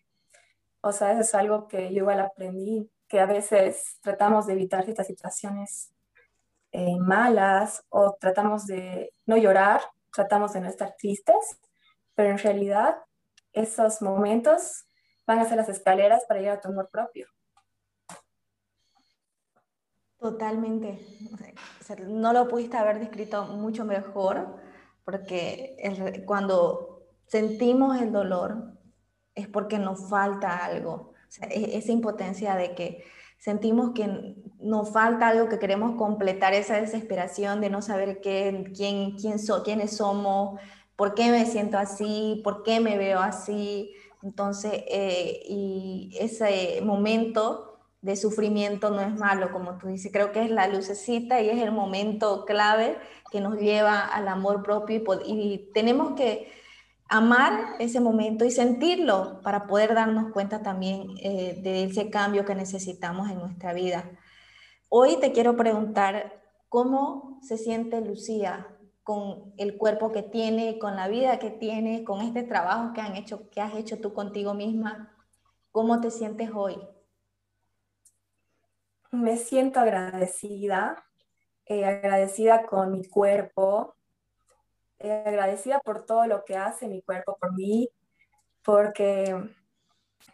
O 0.81 0.91
sea, 0.91 1.11
eso 1.11 1.21
es 1.21 1.35
algo 1.35 1.67
que 1.67 1.93
yo 1.93 1.99
igual 1.99 2.19
aprendí, 2.19 2.89
que 3.07 3.19
a 3.19 3.25
veces 3.25 3.97
tratamos 4.01 4.47
de 4.47 4.53
evitar 4.53 4.85
ciertas 4.85 5.07
situaciones 5.07 5.93
eh, 6.71 6.97
malas 6.99 7.83
o 7.89 8.15
tratamos 8.19 8.67
de 8.67 9.13
no 9.25 9.37
llorar, 9.37 9.81
tratamos 10.13 10.53
de 10.53 10.61
no 10.61 10.69
estar 10.69 10.95
tristes, 10.97 11.59
pero 12.15 12.29
en 12.29 12.37
realidad 12.37 12.97
esos 13.53 14.01
momentos 14.01 14.85
van 15.29 15.39
a 15.39 15.45
ser 15.45 15.57
las 15.57 15.69
escaleras 15.69 16.25
para 16.27 16.39
llegar 16.39 16.57
a 16.57 16.61
tu 16.61 16.69
amor 16.69 16.89
propio. 16.89 17.27
Totalmente. 20.17 20.99
no 22.07 22.33
lo 22.33 22.47
pudiste 22.47 22.77
haber 22.77 22.99
descrito 22.99 23.45
mucho 23.45 23.85
mejor, 23.85 24.57
porque 25.05 25.77
cuando 26.25 27.05
sentimos 27.27 28.01
el 28.01 28.11
dolor 28.11 28.73
es 29.35 29.47
porque 29.47 29.77
nos 29.77 30.09
falta 30.09 30.65
algo. 30.65 31.13
E, 31.41 31.77
esa 31.77 31.91
impotencia 31.91 32.55
de 32.55 32.73
que 32.73 33.03
sentimos 33.37 33.91
que 33.93 34.35
nos 34.59 34.91
falta 34.91 35.27
algo, 35.27 35.47
que 35.47 35.59
queremos 35.59 35.95
completar 35.95 36.53
esa 36.53 36.81
desesperación 36.81 37.61
de 37.61 37.69
no 37.69 37.83
saber 37.83 38.19
qué, 38.19 38.71
quién, 38.75 39.15
quién 39.15 39.37
so, 39.37 39.63
quiénes 39.63 39.95
somos, 39.95 40.59
por 40.95 41.13
qué 41.13 41.31
me 41.31 41.45
siento 41.45 41.77
así, 41.77 42.41
por 42.43 42.63
qué 42.63 42.79
me 42.79 42.97
veo 42.97 43.19
así. 43.19 43.93
Entonces, 44.21 44.83
eh, 44.87 45.41
y 45.47 46.15
ese 46.19 46.81
momento 46.81 47.69
de 48.01 48.15
sufrimiento 48.15 48.89
no 48.89 49.01
es 49.01 49.13
malo, 49.15 49.51
como 49.51 49.77
tú 49.77 49.87
dices, 49.87 50.11
creo 50.11 50.31
que 50.31 50.43
es 50.43 50.51
la 50.51 50.67
lucecita 50.67 51.41
y 51.41 51.49
es 51.49 51.61
el 51.61 51.71
momento 51.71 52.45
clave 52.45 52.97
que 53.31 53.41
nos 53.41 53.57
lleva 53.57 54.01
al 54.01 54.27
amor 54.27 54.63
propio 54.63 55.03
y, 55.25 55.69
tenemos 55.73 56.13
que 56.15 56.51
amar 57.09 57.75
ese 57.79 57.99
momento 57.99 58.45
y 58.45 58.51
sentirlo 58.51 59.41
para 59.43 59.67
poder 59.67 59.95
darnos 59.95 60.31
cuenta 60.31 60.61
también 60.61 61.07
eh, 61.21 61.59
de 61.61 61.83
ese 61.83 62.09
cambio 62.09 62.45
que 62.45 62.55
necesitamos 62.55 63.29
en 63.29 63.39
nuestra 63.39 63.73
vida. 63.73 64.09
Hoy 64.87 65.17
te 65.17 65.31
quiero 65.31 65.57
preguntar 65.57 66.41
cómo 66.69 67.39
se 67.41 67.57
siente 67.57 67.99
Lucía 68.01 68.67
con 69.09 69.55
el 69.57 69.75
cuerpo 69.75 70.11
que 70.11 70.21
tiene, 70.21 70.77
con 70.77 70.95
la 70.95 71.07
vida 71.07 71.39
que 71.39 71.49
tiene, 71.49 72.03
con 72.03 72.21
este 72.21 72.43
trabajo 72.43 72.93
que, 72.93 73.01
han 73.01 73.15
hecho, 73.15 73.49
que 73.49 73.59
has 73.59 73.73
hecho 73.73 73.99
tú 73.99 74.13
contigo 74.13 74.53
misma. 74.53 75.17
¿Cómo 75.71 75.99
te 75.99 76.11
sientes 76.11 76.51
hoy? 76.53 76.77
me 79.09 79.35
siento 79.37 79.79
agradecida, 79.79 81.03
eh, 81.65 81.85
agradecida 81.85 82.67
con 82.67 82.91
mi 82.91 83.03
cuerpo, 83.03 83.95
eh, 84.99 85.23
agradecida 85.25 85.79
por 85.79 86.05
todo 86.05 86.27
lo 86.27 86.45
que 86.45 86.55
hace 86.55 86.87
mi 86.87 87.01
cuerpo 87.01 87.35
por 87.41 87.51
mí, 87.55 87.89
porque 88.63 89.35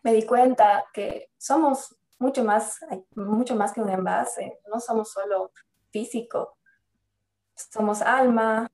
me 0.03 0.11
di 0.11 0.23
cuenta 0.25 0.83
que 0.93 1.29
somos 1.37 1.95
mucho 2.19 2.43
más, 2.43 2.81
mucho 3.15 3.55
más 3.55 3.71
que 3.71 3.79
un 3.79 3.89
envase, 3.89 4.59
no 4.67 4.81
somos 4.81 5.13
solo 5.13 5.53
físico, 5.91 6.54
somos 7.55 8.01
alma, 8.01 8.69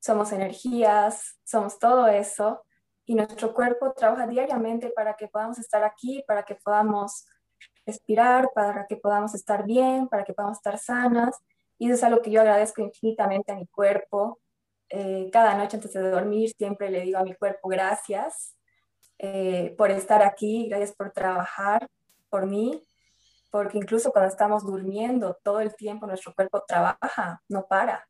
somos 0.00 0.32
energías, 0.32 1.38
somos 1.44 1.78
todo 1.78 2.06
eso, 2.08 2.62
y 3.04 3.14
nuestro 3.14 3.54
cuerpo 3.54 3.92
trabaja 3.92 4.26
diariamente 4.26 4.90
para 4.90 5.14
que 5.14 5.28
podamos 5.28 5.58
estar 5.58 5.84
aquí, 5.84 6.24
para 6.26 6.44
que 6.44 6.56
podamos 6.56 7.26
respirar, 7.86 8.50
para 8.54 8.86
que 8.86 8.96
podamos 8.96 9.34
estar 9.34 9.64
bien, 9.64 10.08
para 10.08 10.24
que 10.24 10.34
podamos 10.34 10.58
estar 10.58 10.76
sanas. 10.78 11.36
Y 11.78 11.86
eso 11.86 11.94
es 11.94 12.04
algo 12.04 12.20
que 12.20 12.32
yo 12.32 12.40
agradezco 12.40 12.82
infinitamente 12.82 13.52
a 13.52 13.54
mi 13.54 13.66
cuerpo. 13.66 14.40
Eh, 14.88 15.30
cada 15.32 15.54
noche 15.54 15.76
antes 15.76 15.92
de 15.92 16.10
dormir 16.10 16.50
siempre 16.56 16.90
le 16.90 17.00
digo 17.00 17.18
a 17.18 17.24
mi 17.24 17.34
cuerpo 17.34 17.68
gracias 17.68 18.54
eh, 19.18 19.74
por 19.76 19.90
estar 19.90 20.22
aquí, 20.22 20.68
gracias 20.68 20.94
por 20.94 21.10
trabajar 21.10 21.88
por 22.28 22.46
mí, 22.46 22.80
porque 23.50 23.78
incluso 23.78 24.10
cuando 24.10 24.28
estamos 24.30 24.64
durmiendo 24.64 25.38
todo 25.42 25.60
el 25.60 25.74
tiempo 25.74 26.06
nuestro 26.06 26.34
cuerpo 26.34 26.64
trabaja, 26.66 27.42
no 27.48 27.66
para. 27.66 28.06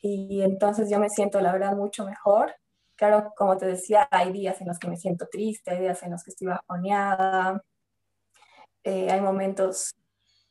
Y 0.00 0.42
entonces 0.42 0.90
yo 0.90 0.98
me 0.98 1.08
siento, 1.08 1.40
la 1.40 1.52
verdad, 1.52 1.76
mucho 1.76 2.04
mejor. 2.04 2.54
Claro, 2.96 3.32
como 3.36 3.56
te 3.56 3.66
decía, 3.66 4.08
hay 4.10 4.32
días 4.32 4.60
en 4.60 4.68
los 4.68 4.78
que 4.78 4.88
me 4.88 4.96
siento 4.96 5.26
triste, 5.30 5.70
hay 5.70 5.80
días 5.80 6.02
en 6.02 6.10
los 6.12 6.22
que 6.24 6.30
estoy 6.30 6.48
bajoneada, 6.48 7.62
eh, 8.84 9.10
hay 9.10 9.20
momentos 9.20 9.94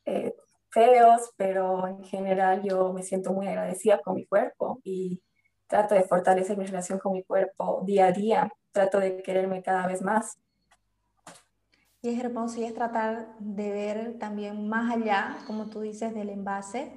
eh, 0.05 0.33
feos, 0.69 1.31
pero 1.35 1.87
en 1.87 2.03
general 2.03 2.63
yo 2.63 2.93
me 2.93 3.03
siento 3.03 3.33
muy 3.33 3.47
agradecida 3.47 3.99
con 4.01 4.15
mi 4.15 4.25
cuerpo 4.25 4.79
y 4.83 5.21
trato 5.67 5.95
de 5.95 6.03
fortalecer 6.03 6.57
mi 6.57 6.65
relación 6.65 6.99
con 6.99 7.13
mi 7.13 7.23
cuerpo 7.23 7.81
día 7.85 8.07
a 8.07 8.11
día, 8.11 8.51
trato 8.71 8.99
de 8.99 9.21
quererme 9.21 9.61
cada 9.61 9.87
vez 9.87 10.01
más. 10.01 10.37
Y 12.01 12.09
es 12.09 12.23
hermoso 12.23 12.59
y 12.59 12.63
es 12.63 12.73
tratar 12.73 13.35
de 13.39 13.71
ver 13.71 14.17
también 14.19 14.67
más 14.67 14.91
allá, 14.95 15.37
como 15.45 15.69
tú 15.69 15.81
dices, 15.81 16.13
del 16.15 16.29
envase, 16.29 16.91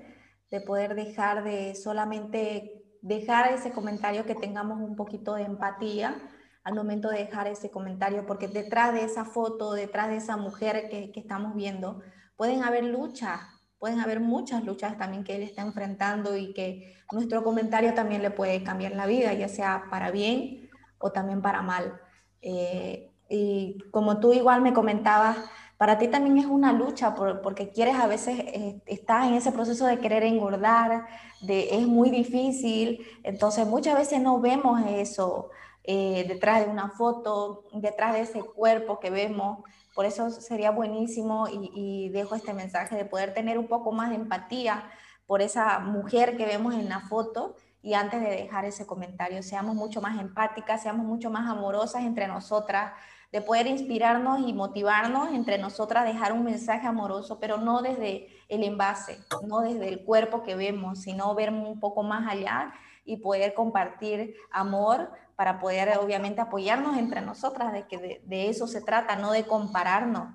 de 0.50 0.60
poder 0.60 0.94
dejar 0.94 1.44
de 1.44 1.74
solamente 1.74 2.84
dejar 3.02 3.52
ese 3.52 3.70
comentario 3.70 4.24
que 4.24 4.34
tengamos 4.34 4.80
un 4.80 4.96
poquito 4.96 5.34
de 5.34 5.42
empatía, 5.42 6.16
al 6.62 6.74
momento 6.74 7.10
de 7.10 7.18
dejar 7.18 7.46
ese 7.48 7.70
comentario, 7.70 8.24
porque 8.24 8.48
detrás 8.48 8.94
de 8.94 9.04
esa 9.04 9.26
foto, 9.26 9.74
detrás 9.74 10.08
de 10.08 10.16
esa 10.16 10.38
mujer 10.38 10.88
que, 10.88 11.12
estamos 11.14 11.54
viendo, 11.54 12.00
pueden 12.36 12.62
haber 12.62 12.84
luchas, 12.84 13.42
pueden 13.78 14.00
haber 14.00 14.20
muchas 14.20 14.64
luchas 14.64 14.96
también 14.96 15.22
que 15.22 15.36
él 15.36 15.42
está 15.42 15.60
enfrentando 15.60 16.34
y 16.34 16.54
que 16.54 16.96
nuestro 17.12 17.44
comentario 17.44 17.92
también 17.92 18.22
le 18.22 18.30
puede 18.30 18.64
cambiar 18.64 18.92
la 18.92 19.04
vida, 19.04 19.34
ya 19.34 19.48
sea 19.48 19.84
para 19.90 20.10
bien 20.10 20.70
o 20.96 21.12
también 21.12 21.42
para 21.42 21.60
mal. 21.60 22.00
Eh, 22.40 23.13
y 23.28 23.78
como 23.90 24.20
tú 24.20 24.32
igual 24.32 24.62
me 24.62 24.72
comentabas, 24.72 25.37
para 25.76 25.98
ti 25.98 26.08
también 26.08 26.38
es 26.38 26.46
una 26.46 26.72
lucha 26.72 27.14
porque 27.14 27.70
quieres 27.70 27.96
a 27.96 28.06
veces, 28.06 28.38
eh, 28.38 28.80
estás 28.87 29.26
en 29.26 29.34
ese 29.34 29.52
proceso 29.52 29.87
de 29.87 29.98
querer 29.98 30.22
engordar, 30.22 31.06
de, 31.40 31.76
es 31.76 31.87
muy 31.87 32.10
difícil, 32.10 33.06
entonces 33.22 33.66
muchas 33.66 33.96
veces 33.96 34.20
no 34.20 34.40
vemos 34.40 34.80
eso 34.88 35.50
eh, 35.87 36.24
detrás 36.26 36.64
de 36.64 36.70
una 36.70 36.88
foto, 36.88 37.64
detrás 37.74 38.14
de 38.14 38.20
ese 38.20 38.42
cuerpo 38.42 39.00
que 39.00 39.10
vemos. 39.10 39.58
Por 39.94 40.06
eso 40.06 40.30
sería 40.30 40.70
buenísimo 40.70 41.46
y, 41.48 42.08
dejo 42.08 42.34
este 42.34 42.54
mensaje 42.54 42.96
de 42.96 43.04
poder 43.04 43.34
tener 43.34 43.58
un 43.58 43.68
poco 43.68 43.92
más 43.92 44.08
de 44.10 44.16
empatía 44.16 44.90
por 45.26 45.42
esa 45.42 45.80
mujer 45.80 46.37
que 46.37 46.46
vemos 46.46 46.74
en 46.74 46.88
la 46.88 47.00
foto 47.00 47.56
y 47.82 47.94
antes 47.94 48.20
de 48.22 48.30
dejar 48.30 48.64
ese 48.64 48.87
comentario, 48.87 49.42
seamos 49.42 49.74
mucho 49.74 50.00
más 50.00 50.18
empáticas, 50.18 50.82
seamos 50.82 51.04
mucho 51.04 51.30
más 51.30 51.48
amorosas 51.50 52.02
entre 52.02 52.26
nosotras, 52.26 52.92
de 53.34 53.42
poder 53.42 53.66
inspirarnos 53.66 54.46
y 54.46 54.52
motivarnos 54.52 55.32
entre 55.32 55.58
nosotras, 55.58 56.04
dejar 56.04 56.32
un 56.32 56.44
mensaje 56.44 56.86
amoroso, 56.86 57.40
pero 57.40 57.56
no 57.56 57.82
desde 57.82 58.28
el 58.48 58.62
envase, 58.62 59.18
no 59.48 59.58
desde 59.58 59.88
el 59.88 60.04
cuerpo 60.04 60.44
que 60.44 60.54
vemos, 60.54 61.00
sino 61.00 61.34
ver 61.34 61.50
un 61.50 61.80
poco 61.80 62.04
más 62.04 62.30
allá 62.30 62.72
y 63.04 63.16
poder 63.16 63.52
compartir 63.52 64.36
amor 64.52 65.10
para 65.34 65.58
poder 65.58 65.98
obviamente 65.98 66.42
apoyarnos 66.42 66.96
entre 66.96 67.22
nosotras, 67.22 67.72
de 67.72 67.88
que 67.88 68.22
de, 68.24 68.48
eso 68.48 68.68
se 68.68 68.80
trata, 68.82 69.16
no 69.16 69.32
de 69.32 69.44
compararnos. 69.44 70.32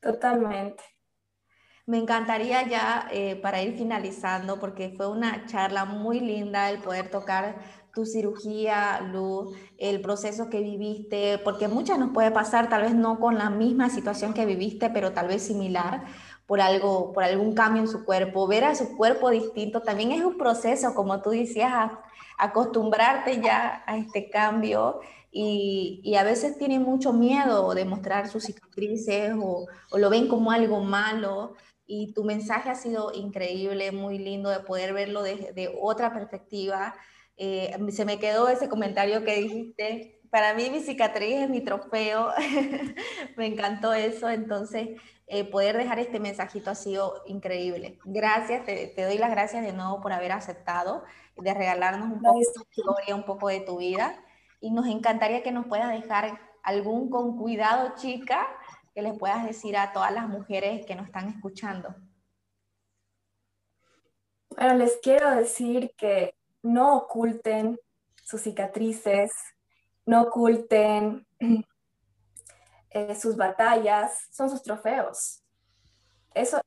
Totalmente. 0.00 0.84
Me 1.86 1.96
encantaría 1.96 2.68
ya 2.68 3.08
eh, 3.10 3.36
para 3.36 3.62
ir 3.62 3.78
finalizando, 3.78 4.60
porque 4.60 4.92
fue 4.94 5.08
una 5.08 5.46
charla 5.46 5.86
muy 5.86 6.20
linda 6.20 6.68
el 6.68 6.82
poder 6.82 7.10
tocar 7.10 7.83
tu 7.94 8.04
cirugía, 8.04 9.00
Luz, 9.12 9.54
el 9.78 10.00
proceso 10.00 10.50
que 10.50 10.60
viviste, 10.60 11.38
porque 11.38 11.68
muchas 11.68 11.98
nos 11.98 12.10
puede 12.10 12.30
pasar, 12.30 12.68
tal 12.68 12.82
vez 12.82 12.94
no 12.94 13.20
con 13.20 13.38
la 13.38 13.50
misma 13.50 13.88
situación 13.90 14.34
que 14.34 14.46
viviste, 14.46 14.90
pero 14.90 15.12
tal 15.12 15.28
vez 15.28 15.42
similar, 15.42 16.04
por 16.46 16.60
algo, 16.60 17.12
por 17.12 17.24
algún 17.24 17.54
cambio 17.54 17.82
en 17.82 17.88
su 17.88 18.04
cuerpo, 18.04 18.46
ver 18.46 18.64
a 18.64 18.74
su 18.74 18.96
cuerpo 18.96 19.30
distinto, 19.30 19.80
también 19.80 20.12
es 20.12 20.24
un 20.24 20.36
proceso, 20.36 20.94
como 20.94 21.22
tú 21.22 21.30
decías, 21.30 21.92
acostumbrarte 22.38 23.40
ya 23.40 23.82
a 23.86 23.96
este 23.96 24.28
cambio 24.28 25.00
y, 25.36 26.14
a 26.16 26.22
veces 26.22 26.58
tienen 26.58 26.82
mucho 26.82 27.12
miedo 27.12 27.74
de 27.74 27.84
mostrar 27.84 28.28
sus 28.28 28.44
cicatrices 28.44 29.34
o, 29.40 29.66
lo 29.96 30.10
ven 30.10 30.28
como 30.28 30.52
algo 30.52 30.80
malo. 30.80 31.54
Y 31.86 32.14
tu 32.14 32.24
mensaje 32.24 32.70
ha 32.70 32.74
sido 32.76 33.12
increíble, 33.12 33.92
muy 33.92 34.18
lindo 34.18 34.48
de 34.48 34.60
poder 34.60 34.94
verlo 34.94 35.22
de, 35.22 35.52
de 35.52 35.76
otra 35.80 36.14
perspectiva. 36.14 36.94
Eh, 37.36 37.76
se 37.90 38.04
me 38.04 38.18
quedó 38.18 38.48
ese 38.48 38.68
comentario 38.68 39.24
que 39.24 39.36
dijiste. 39.36 40.20
Para 40.30 40.54
mí 40.54 40.68
mi 40.70 40.80
cicatriz 40.80 41.42
es 41.42 41.50
mi 41.50 41.60
trofeo. 41.60 42.32
me 43.36 43.46
encantó 43.46 43.92
eso. 43.94 44.28
Entonces, 44.28 45.00
eh, 45.26 45.44
poder 45.44 45.76
dejar 45.76 45.98
este 45.98 46.20
mensajito 46.20 46.70
ha 46.70 46.74
sido 46.74 47.22
increíble. 47.26 47.98
Gracias, 48.04 48.64
te, 48.64 48.88
te, 48.88 49.04
doy 49.04 49.18
las 49.18 49.30
gracias 49.30 49.64
de 49.64 49.72
nuevo 49.72 50.00
por 50.00 50.12
haber 50.12 50.32
aceptado, 50.32 51.04
de 51.36 51.54
regalarnos 51.54 52.10
un 52.10 52.20
poco 52.20 52.38
de 52.38 52.46
tu 52.54 52.62
historia, 52.62 53.14
un 53.14 53.24
poco 53.24 53.48
de 53.48 53.60
tu 53.60 53.78
vida 53.78 54.22
y 54.64 54.70
nos 54.70 54.86
encantaría 54.86 55.42
que 55.42 55.52
nos 55.52 55.66
puedas 55.66 55.90
dejar 55.92 56.40
algún 56.62 57.10
con 57.10 57.36
cuidado, 57.36 57.92
chica, 57.96 58.46
que 58.94 59.02
les 59.02 59.18
puedas 59.18 59.44
decir 59.44 59.76
a 59.76 59.92
todas 59.92 60.10
las 60.10 60.26
mujeres 60.26 60.86
que 60.86 60.94
nos 60.94 61.04
están 61.04 61.28
escuchando. 61.28 61.94
Bueno, 64.48 64.74
les 64.76 64.96
quiero 65.02 65.30
decir 65.36 65.92
que 65.98 66.34
no 66.64 66.96
oculten 66.96 67.78
sus 68.22 68.40
cicatrices, 68.40 69.30
no 70.06 70.22
oculten 70.22 71.26
eh, 72.90 73.14
sus 73.14 73.36
batallas, 73.36 74.28
son 74.32 74.50
sus 74.50 74.62
trofeos. 74.62 75.42
Eso 76.34 76.60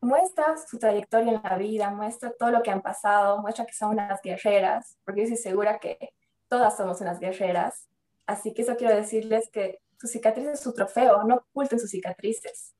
muestra 0.00 0.56
su 0.58 0.78
trayectoria 0.78 1.32
en 1.32 1.42
la 1.42 1.56
vida, 1.56 1.88
muestra 1.90 2.32
todo 2.38 2.50
lo 2.50 2.62
que 2.62 2.70
han 2.70 2.82
pasado, 2.82 3.40
muestra 3.40 3.64
que 3.64 3.72
son 3.72 3.90
unas 3.90 4.20
guerreras, 4.20 4.98
porque 5.04 5.20
yo 5.20 5.24
estoy 5.24 5.52
segura 5.52 5.78
que 5.78 6.12
todas 6.48 6.76
somos 6.76 7.00
unas 7.00 7.20
guerreras. 7.20 7.88
Así 8.26 8.52
que 8.52 8.62
eso 8.62 8.76
quiero 8.76 8.94
decirles 8.94 9.48
que 9.50 9.78
su 9.98 10.08
cicatriz 10.08 10.48
es 10.48 10.60
su 10.60 10.74
trofeo, 10.74 11.22
no 11.24 11.36
oculten 11.36 11.78
sus 11.78 11.90
cicatrices. 11.90 12.74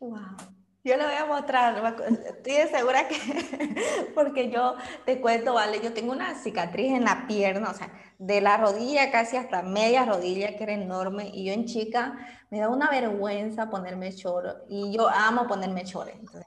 Wow. 0.00 0.59
Yo 0.82 0.96
le 0.96 1.04
voy 1.04 1.14
a 1.14 1.26
mostrar, 1.26 1.94
estoy 2.26 2.54
segura 2.74 3.06
que, 3.06 3.16
porque 4.14 4.50
yo 4.50 4.76
te 5.04 5.20
cuento, 5.20 5.52
vale, 5.52 5.80
yo 5.82 5.92
tengo 5.92 6.12
una 6.12 6.34
cicatriz 6.34 6.92
en 6.92 7.04
la 7.04 7.26
pierna, 7.26 7.70
o 7.70 7.74
sea, 7.74 7.92
de 8.18 8.40
la 8.40 8.56
rodilla 8.56 9.10
casi 9.10 9.36
hasta 9.36 9.60
media 9.60 10.06
rodilla, 10.06 10.56
que 10.56 10.62
era 10.62 10.72
enorme, 10.72 11.30
y 11.34 11.44
yo 11.44 11.52
en 11.52 11.66
chica 11.66 12.18
me 12.50 12.60
da 12.60 12.70
una 12.70 12.88
vergüenza 12.88 13.68
ponerme 13.68 14.14
choro, 14.14 14.64
y 14.70 14.90
yo 14.90 15.06
amo 15.08 15.46
ponerme 15.46 15.84
chores. 15.84 16.14
Entonces, 16.18 16.46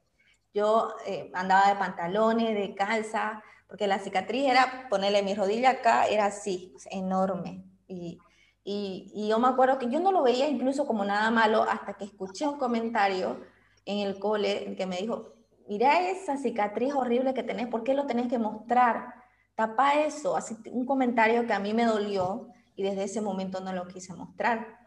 yo 0.52 0.96
eh, 1.06 1.30
andaba 1.36 1.70
de 1.70 1.76
pantalones, 1.76 2.56
de 2.56 2.74
calza, 2.74 3.44
porque 3.68 3.86
la 3.86 4.00
cicatriz 4.00 4.50
era 4.50 4.88
ponerle 4.90 5.22
mi 5.22 5.36
rodilla 5.36 5.72
acá, 5.72 6.08
era 6.08 6.26
así, 6.26 6.74
enorme. 6.90 7.64
Y, 7.88 8.20
y, 8.64 9.12
y, 9.14 9.28
yo 9.28 9.38
me 9.38 9.48
acuerdo 9.48 9.78
que 9.78 9.90
yo 9.90 10.00
no 10.00 10.12
lo 10.12 10.24
veía 10.24 10.48
incluso 10.48 10.88
como 10.88 11.06
nada 11.06 11.30
malo 11.30 11.64
hasta 11.64 11.94
que 11.96 12.06
escuché 12.06 12.48
un 12.48 12.58
comentario 12.58 13.53
en 13.86 14.00
el 14.00 14.20
cole 14.20 14.76
que 14.76 14.86
me 14.86 14.98
dijo, 14.98 15.34
mira 15.68 16.10
esa 16.10 16.38
cicatriz 16.38 16.94
horrible 16.94 17.34
que 17.34 17.44
tenés, 17.44 17.68
¿por 17.68 17.84
qué 17.84 17.94
lo 17.94 18.06
tenés 18.06 18.28
que 18.28 18.38
mostrar? 18.38 19.14
Tapa 19.56 20.02
eso, 20.02 20.36
así 20.36 20.58
un 20.72 20.86
comentario 20.86 21.46
que 21.46 21.54
a 21.54 21.60
mí 21.60 21.74
me 21.74 21.86
dolió 21.86 22.48
y 22.76 22.84
desde 22.84 23.04
ese 23.04 23.22
momento 23.22 23.60
no 23.60 23.72
lo 23.74 23.88
quise 23.88 24.14
mostrar. 24.14 24.80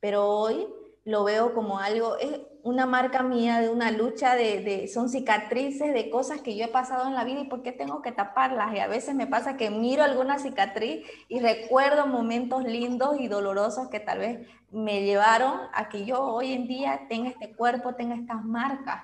Pero 0.00 0.28
hoy 0.28 0.68
lo 1.04 1.24
veo 1.24 1.52
como 1.54 1.78
algo, 1.78 2.16
es 2.18 2.40
una 2.62 2.86
marca 2.86 3.22
mía 3.22 3.60
de 3.60 3.68
una 3.68 3.90
lucha 3.90 4.36
de, 4.36 4.88
son 4.92 5.08
cicatrices 5.08 5.92
de 5.92 6.10
cosas 6.10 6.42
que 6.42 6.56
yo 6.56 6.64
he 6.64 6.68
pasado 6.68 7.08
en 7.08 7.14
la 7.14 7.24
vida 7.24 7.40
y 7.40 7.48
por 7.48 7.62
qué 7.62 7.72
tengo 7.72 8.02
que 8.02 8.12
taparlas. 8.12 8.72
Y 8.74 8.78
a 8.78 8.86
veces 8.86 9.14
me 9.16 9.26
pasa 9.26 9.56
que 9.56 9.70
miro 9.70 10.04
alguna 10.04 10.38
cicatriz 10.38 11.04
y 11.28 11.40
recuerdo 11.40 12.06
momentos 12.06 12.62
lindos 12.64 13.16
y 13.18 13.26
dolorosos 13.26 13.88
que 13.88 13.98
tal 13.98 14.20
vez 14.20 14.48
me 14.70 15.02
llevaron 15.02 15.60
a 15.74 15.88
que 15.88 16.04
yo 16.04 16.22
hoy 16.22 16.52
en 16.52 16.68
día 16.68 17.06
tenga 17.08 17.30
este 17.30 17.54
cuerpo, 17.56 17.94
tenga 17.94 18.14
estas 18.14 18.44
marcas. 18.44 19.02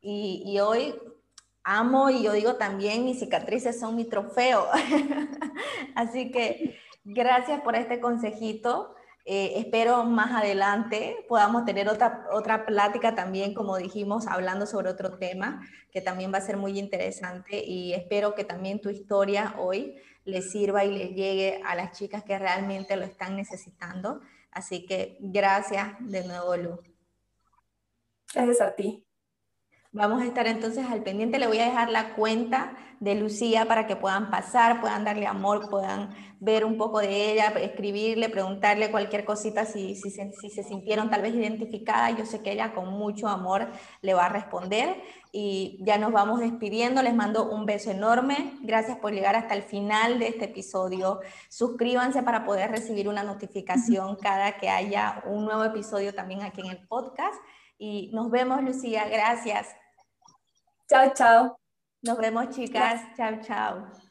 Y, 0.00 0.42
y 0.46 0.60
hoy 0.60 0.94
amo 1.62 2.10
y 2.10 2.22
yo 2.22 2.32
digo 2.32 2.56
también 2.56 3.04
mis 3.04 3.18
cicatrices 3.18 3.78
son 3.78 3.96
mi 3.96 4.04
trofeo. 4.06 4.66
Así 5.94 6.30
que 6.30 6.78
gracias 7.04 7.60
por 7.60 7.76
este 7.76 8.00
consejito. 8.00 8.94
Eh, 9.26 9.54
espero 9.56 10.04
más 10.04 10.32
adelante 10.32 11.24
podamos 11.28 11.64
tener 11.64 11.88
otra, 11.88 12.26
otra 12.30 12.66
plática 12.66 13.14
también, 13.14 13.54
como 13.54 13.78
dijimos, 13.78 14.26
hablando 14.26 14.66
sobre 14.66 14.90
otro 14.90 15.16
tema 15.16 15.66
que 15.90 16.02
también 16.02 16.32
va 16.32 16.38
a 16.38 16.42
ser 16.42 16.58
muy 16.58 16.78
interesante 16.78 17.64
y 17.64 17.94
espero 17.94 18.34
que 18.34 18.44
también 18.44 18.82
tu 18.82 18.90
historia 18.90 19.54
hoy 19.58 19.94
les 20.24 20.50
sirva 20.50 20.84
y 20.84 20.90
les 20.90 21.10
llegue 21.14 21.62
a 21.64 21.74
las 21.74 21.96
chicas 21.96 22.22
que 22.22 22.38
realmente 22.38 22.96
lo 22.96 23.04
están 23.04 23.36
necesitando. 23.36 24.20
Así 24.50 24.84
que 24.84 25.16
gracias 25.20 25.94
de 26.00 26.26
nuevo, 26.26 26.56
Lu. 26.56 26.80
Gracias 28.34 28.60
a 28.60 28.74
ti. 28.74 29.03
Vamos 29.94 30.22
a 30.22 30.26
estar 30.26 30.48
entonces 30.48 30.84
al 30.90 31.04
pendiente. 31.04 31.38
Le 31.38 31.46
voy 31.46 31.60
a 31.60 31.66
dejar 31.66 31.88
la 31.88 32.14
cuenta 32.16 32.76
de 32.98 33.14
Lucía 33.14 33.66
para 33.66 33.86
que 33.86 33.94
puedan 33.94 34.28
pasar, 34.28 34.80
puedan 34.80 35.04
darle 35.04 35.24
amor, 35.24 35.70
puedan 35.70 36.10
ver 36.40 36.64
un 36.64 36.76
poco 36.76 36.98
de 36.98 37.30
ella, 37.30 37.50
escribirle, 37.60 38.28
preguntarle 38.28 38.90
cualquier 38.90 39.24
cosita 39.24 39.64
si, 39.66 39.94
si, 39.94 40.10
se, 40.10 40.32
si 40.32 40.50
se 40.50 40.64
sintieron 40.64 41.10
tal 41.10 41.22
vez 41.22 41.32
identificadas. 41.36 42.18
Yo 42.18 42.26
sé 42.26 42.42
que 42.42 42.50
ella 42.50 42.74
con 42.74 42.88
mucho 42.88 43.28
amor 43.28 43.68
le 44.02 44.14
va 44.14 44.26
a 44.26 44.28
responder. 44.30 45.00
Y 45.30 45.78
ya 45.80 45.96
nos 45.96 46.10
vamos 46.10 46.40
despidiendo. 46.40 47.00
Les 47.00 47.14
mando 47.14 47.48
un 47.48 47.64
beso 47.64 47.92
enorme. 47.92 48.54
Gracias 48.62 48.98
por 48.98 49.12
llegar 49.12 49.36
hasta 49.36 49.54
el 49.54 49.62
final 49.62 50.18
de 50.18 50.26
este 50.26 50.46
episodio. 50.46 51.20
Suscríbanse 51.48 52.24
para 52.24 52.44
poder 52.44 52.72
recibir 52.72 53.08
una 53.08 53.22
notificación 53.22 54.16
cada 54.16 54.56
que 54.58 54.68
haya 54.68 55.22
un 55.24 55.44
nuevo 55.44 55.62
episodio 55.62 56.12
también 56.12 56.42
aquí 56.42 56.62
en 56.62 56.72
el 56.72 56.84
podcast. 56.88 57.40
Y 57.78 58.10
nos 58.12 58.28
vemos, 58.32 58.60
Lucía. 58.60 59.08
Gracias. 59.08 59.68
Chao, 60.94 61.12
chao. 61.12 61.56
Nos 62.02 62.18
vemos, 62.18 62.54
chicas. 62.54 63.00
Chao, 63.16 63.40
chao. 63.42 64.03